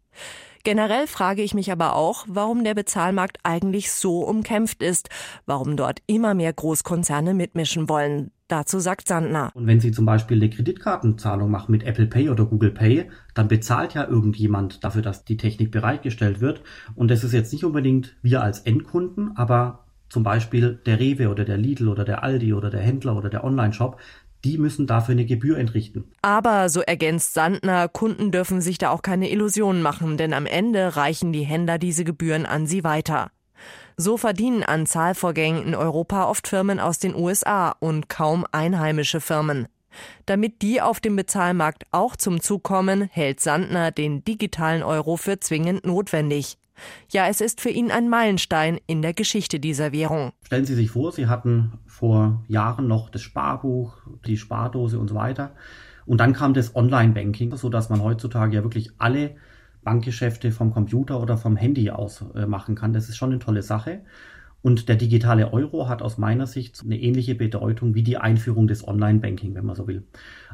Generell 0.67 1.07
frage 1.07 1.43
ich 1.43 1.53
mich 1.53 1.71
aber 1.71 1.95
auch, 1.95 2.25
warum 2.27 2.65
der 2.65 2.73
Bezahlmarkt 2.73 3.37
eigentlich 3.43 3.89
so 3.89 4.19
umkämpft 4.19 4.83
ist, 4.83 5.07
warum 5.45 5.77
dort 5.77 6.01
immer 6.07 6.33
mehr 6.33 6.51
Großkonzerne 6.51 7.33
mitmischen 7.33 7.87
wollen. 7.87 8.31
Dazu 8.49 8.79
sagt 8.79 9.07
Sandner. 9.07 9.49
Und 9.53 9.65
wenn 9.65 9.79
Sie 9.79 9.93
zum 9.93 10.05
Beispiel 10.05 10.35
eine 10.35 10.49
Kreditkartenzahlung 10.49 11.49
machen 11.49 11.71
mit 11.71 11.83
Apple 11.83 12.07
Pay 12.07 12.27
oder 12.31 12.43
Google 12.43 12.71
Pay, 12.71 13.09
dann 13.33 13.47
bezahlt 13.47 13.93
ja 13.93 14.05
irgendjemand 14.05 14.83
dafür, 14.83 15.01
dass 15.01 15.23
die 15.23 15.37
Technik 15.37 15.71
bereitgestellt 15.71 16.41
wird. 16.41 16.61
Und 16.95 17.11
das 17.11 17.23
ist 17.23 17.31
jetzt 17.31 17.53
nicht 17.53 17.63
unbedingt 17.63 18.17
wir 18.21 18.43
als 18.43 18.59
Endkunden, 18.59 19.37
aber 19.37 19.85
zum 20.09 20.23
Beispiel 20.23 20.81
der 20.85 20.99
Rewe 20.99 21.29
oder 21.29 21.45
der 21.45 21.57
Lidl 21.57 21.87
oder 21.87 22.03
der 22.03 22.23
Aldi 22.23 22.53
oder 22.53 22.69
der 22.69 22.81
Händler 22.81 23.15
oder 23.15 23.29
der 23.29 23.45
Online-Shop, 23.45 24.01
die 24.43 24.57
müssen 24.57 24.87
dafür 24.87 25.13
eine 25.13 25.25
Gebühr 25.25 25.57
entrichten. 25.57 26.05
Aber, 26.21 26.69
so 26.69 26.81
ergänzt 26.81 27.33
Sandner, 27.33 27.87
Kunden 27.87 28.31
dürfen 28.31 28.61
sich 28.61 28.77
da 28.77 28.91
auch 28.91 29.01
keine 29.01 29.29
Illusionen 29.29 29.81
machen, 29.81 30.17
denn 30.17 30.33
am 30.33 30.45
Ende 30.45 30.95
reichen 30.95 31.33
die 31.33 31.43
Händler 31.43 31.77
diese 31.77 32.03
Gebühren 32.03 32.45
an 32.45 32.67
sie 32.67 32.83
weiter. 32.83 33.31
So 33.97 34.17
verdienen 34.17 34.63
an 34.63 34.85
Zahlvorgängen 34.85 35.63
in 35.63 35.75
Europa 35.75 36.29
oft 36.29 36.47
Firmen 36.47 36.79
aus 36.79 36.99
den 36.99 37.15
USA 37.15 37.75
und 37.79 38.09
kaum 38.09 38.45
einheimische 38.51 39.19
Firmen. 39.19 39.67
Damit 40.27 40.61
die 40.61 40.81
auf 40.81 40.99
dem 40.99 41.15
Bezahlmarkt 41.15 41.85
auch 41.91 42.15
zum 42.15 42.39
Zug 42.39 42.63
kommen, 42.63 43.09
hält 43.11 43.39
Sandner 43.39 43.91
den 43.91 44.23
digitalen 44.23 44.83
Euro 44.83 45.17
für 45.17 45.39
zwingend 45.39 45.85
notwendig. 45.85 46.57
Ja, 47.11 47.27
es 47.27 47.41
ist 47.41 47.61
für 47.61 47.69
ihn 47.69 47.91
ein 47.91 48.09
Meilenstein 48.09 48.79
in 48.87 49.01
der 49.01 49.13
Geschichte 49.13 49.59
dieser 49.59 49.91
Währung. 49.91 50.31
Stellen 50.45 50.65
Sie 50.65 50.75
sich 50.75 50.91
vor, 50.91 51.11
Sie 51.11 51.27
hatten 51.27 51.73
vor 51.85 52.43
Jahren 52.47 52.87
noch 52.87 53.09
das 53.09 53.21
Sparbuch, 53.21 53.97
die 54.25 54.37
Spardose 54.37 54.99
und 54.99 55.07
so 55.07 55.15
weiter. 55.15 55.55
Und 56.05 56.19
dann 56.19 56.33
kam 56.33 56.53
das 56.53 56.75
Online-Banking, 56.75 57.55
so 57.57 57.69
dass 57.69 57.89
man 57.89 58.01
heutzutage 58.01 58.55
ja 58.55 58.63
wirklich 58.63 58.91
alle 58.97 59.35
Bankgeschäfte 59.83 60.51
vom 60.51 60.71
Computer 60.71 61.21
oder 61.21 61.37
vom 61.37 61.55
Handy 61.55 61.91
aus 61.91 62.23
äh, 62.35 62.45
machen 62.45 62.75
kann. 62.75 62.93
Das 62.93 63.09
ist 63.09 63.17
schon 63.17 63.31
eine 63.31 63.39
tolle 63.39 63.61
Sache. 63.61 64.01
Und 64.61 64.89
der 64.89 64.95
digitale 64.95 65.53
Euro 65.53 65.87
hat 65.87 66.01
aus 66.01 66.17
meiner 66.17 66.47
Sicht 66.47 66.81
eine 66.83 66.99
ähnliche 66.99 67.35
Bedeutung 67.35 67.93
wie 67.93 68.03
die 68.03 68.17
Einführung 68.17 68.67
des 68.67 68.87
Online-Banking, 68.87 69.55
wenn 69.55 69.65
man 69.65 69.75
so 69.75 69.87
will. 69.87 70.05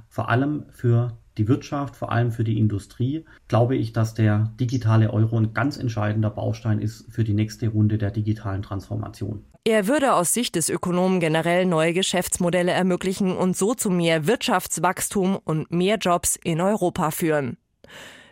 Vor 0.08 0.30
allem 0.30 0.66
für 0.70 1.18
die 1.38 1.48
Wirtschaft, 1.48 1.96
vor 1.96 2.12
allem 2.12 2.32
für 2.32 2.44
die 2.44 2.58
Industrie, 2.58 3.26
glaube 3.48 3.76
ich, 3.76 3.94
dass 3.94 4.14
der 4.14 4.54
digitale 4.60 5.12
Euro 5.12 5.38
ein 5.38 5.54
ganz 5.54 5.78
entscheidender 5.78 6.30
Baustein 6.30 6.80
ist 6.80 7.12
für 7.12 7.24
die 7.24 7.34
nächste 7.34 7.70
Runde 7.70 7.98
der 7.98 8.12
digitalen 8.12 8.62
Transformation. 8.62 9.44
Er 9.66 9.88
würde 9.88 10.14
aus 10.14 10.34
Sicht 10.34 10.56
des 10.56 10.70
Ökonomen 10.70 11.22
generell 11.22 11.66
neue 11.66 11.94
Geschäftsmodelle 11.94 12.72
ermöglichen 12.72 13.36
und 13.36 13.56
so 13.56 13.74
zu 13.74 13.90
mehr 13.90 14.28
Wirtschaftswachstum 14.28 15.38
und 15.38 15.72
mehr 15.72 15.98
Jobs 15.98 16.38
in 16.44 16.60
Europa 16.60 17.12
führen. 17.12 17.58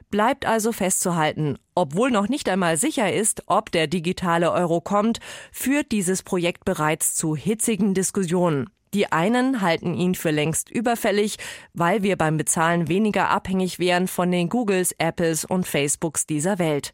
Bleibt 0.09 0.45
also 0.45 0.73
festzuhalten, 0.73 1.57
obwohl 1.73 2.11
noch 2.11 2.27
nicht 2.27 2.49
einmal 2.49 2.75
sicher 2.75 3.13
ist, 3.13 3.43
ob 3.45 3.71
der 3.71 3.87
digitale 3.87 4.51
Euro 4.51 4.81
kommt, 4.81 5.21
führt 5.53 5.93
dieses 5.93 6.21
Projekt 6.21 6.65
bereits 6.65 7.15
zu 7.15 7.33
hitzigen 7.33 7.93
Diskussionen. 7.93 8.69
Die 8.93 9.11
einen 9.11 9.61
halten 9.61 9.93
ihn 9.93 10.15
für 10.15 10.31
längst 10.31 10.69
überfällig, 10.69 11.37
weil 11.73 12.03
wir 12.03 12.17
beim 12.17 12.37
Bezahlen 12.37 12.89
weniger 12.89 13.29
abhängig 13.29 13.79
wären 13.79 14.07
von 14.07 14.31
den 14.31 14.49
Googles, 14.49 14.93
Apples 14.97 15.45
und 15.45 15.65
Facebooks 15.65 16.25
dieser 16.25 16.59
Welt. 16.59 16.93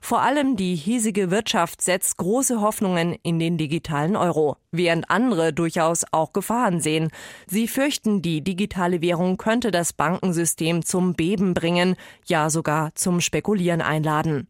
Vor 0.00 0.22
allem 0.22 0.56
die 0.56 0.74
hiesige 0.74 1.30
Wirtschaft 1.30 1.82
setzt 1.82 2.16
große 2.16 2.60
Hoffnungen 2.60 3.16
in 3.22 3.38
den 3.38 3.58
digitalen 3.58 4.16
Euro, 4.16 4.56
während 4.72 5.10
andere 5.10 5.52
durchaus 5.52 6.04
auch 6.10 6.32
Gefahren 6.32 6.80
sehen. 6.80 7.10
Sie 7.46 7.68
fürchten, 7.68 8.22
die 8.22 8.42
digitale 8.42 9.02
Währung 9.02 9.36
könnte 9.36 9.70
das 9.70 9.92
Bankensystem 9.92 10.84
zum 10.84 11.14
Beben 11.14 11.54
bringen, 11.54 11.96
ja 12.26 12.50
sogar 12.50 12.94
zum 12.94 13.20
Spekulieren 13.20 13.82
einladen. 13.82 14.48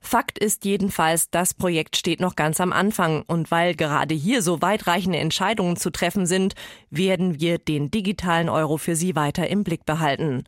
Fakt 0.00 0.38
ist 0.38 0.64
jedenfalls, 0.64 1.30
das 1.30 1.54
Projekt 1.54 1.96
steht 1.96 2.20
noch 2.20 2.34
ganz 2.34 2.60
am 2.60 2.72
Anfang 2.72 3.22
und 3.26 3.50
weil 3.50 3.74
gerade 3.74 4.14
hier 4.14 4.42
so 4.42 4.62
weitreichende 4.62 5.18
Entscheidungen 5.18 5.76
zu 5.76 5.90
treffen 5.90 6.26
sind, 6.26 6.54
werden 6.88 7.38
wir 7.38 7.58
den 7.58 7.90
digitalen 7.90 8.48
Euro 8.48 8.78
für 8.78 8.96
Sie 8.96 9.14
weiter 9.14 9.48
im 9.48 9.62
Blick 9.62 9.84
behalten. 9.84 10.44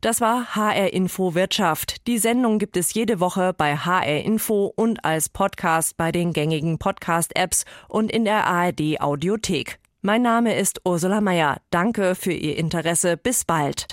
Das 0.00 0.20
war 0.20 0.54
HR 0.54 0.92
Info 0.92 1.34
Wirtschaft. 1.34 2.06
Die 2.06 2.18
Sendung 2.18 2.58
gibt 2.58 2.76
es 2.76 2.94
jede 2.94 3.20
Woche 3.20 3.54
bei 3.56 3.76
HR 3.76 4.22
Info 4.22 4.72
und 4.74 5.04
als 5.04 5.28
Podcast 5.28 5.96
bei 5.96 6.12
den 6.12 6.32
gängigen 6.32 6.78
Podcast-Apps 6.78 7.64
und 7.88 8.10
in 8.10 8.24
der 8.24 8.46
ARD 8.46 9.00
Audiothek. 9.00 9.78
Mein 10.02 10.22
Name 10.22 10.56
ist 10.56 10.80
Ursula 10.84 11.20
Meyer. 11.20 11.58
Danke 11.70 12.16
für 12.16 12.32
Ihr 12.32 12.58
Interesse. 12.58 13.16
Bis 13.16 13.44
bald. 13.44 13.86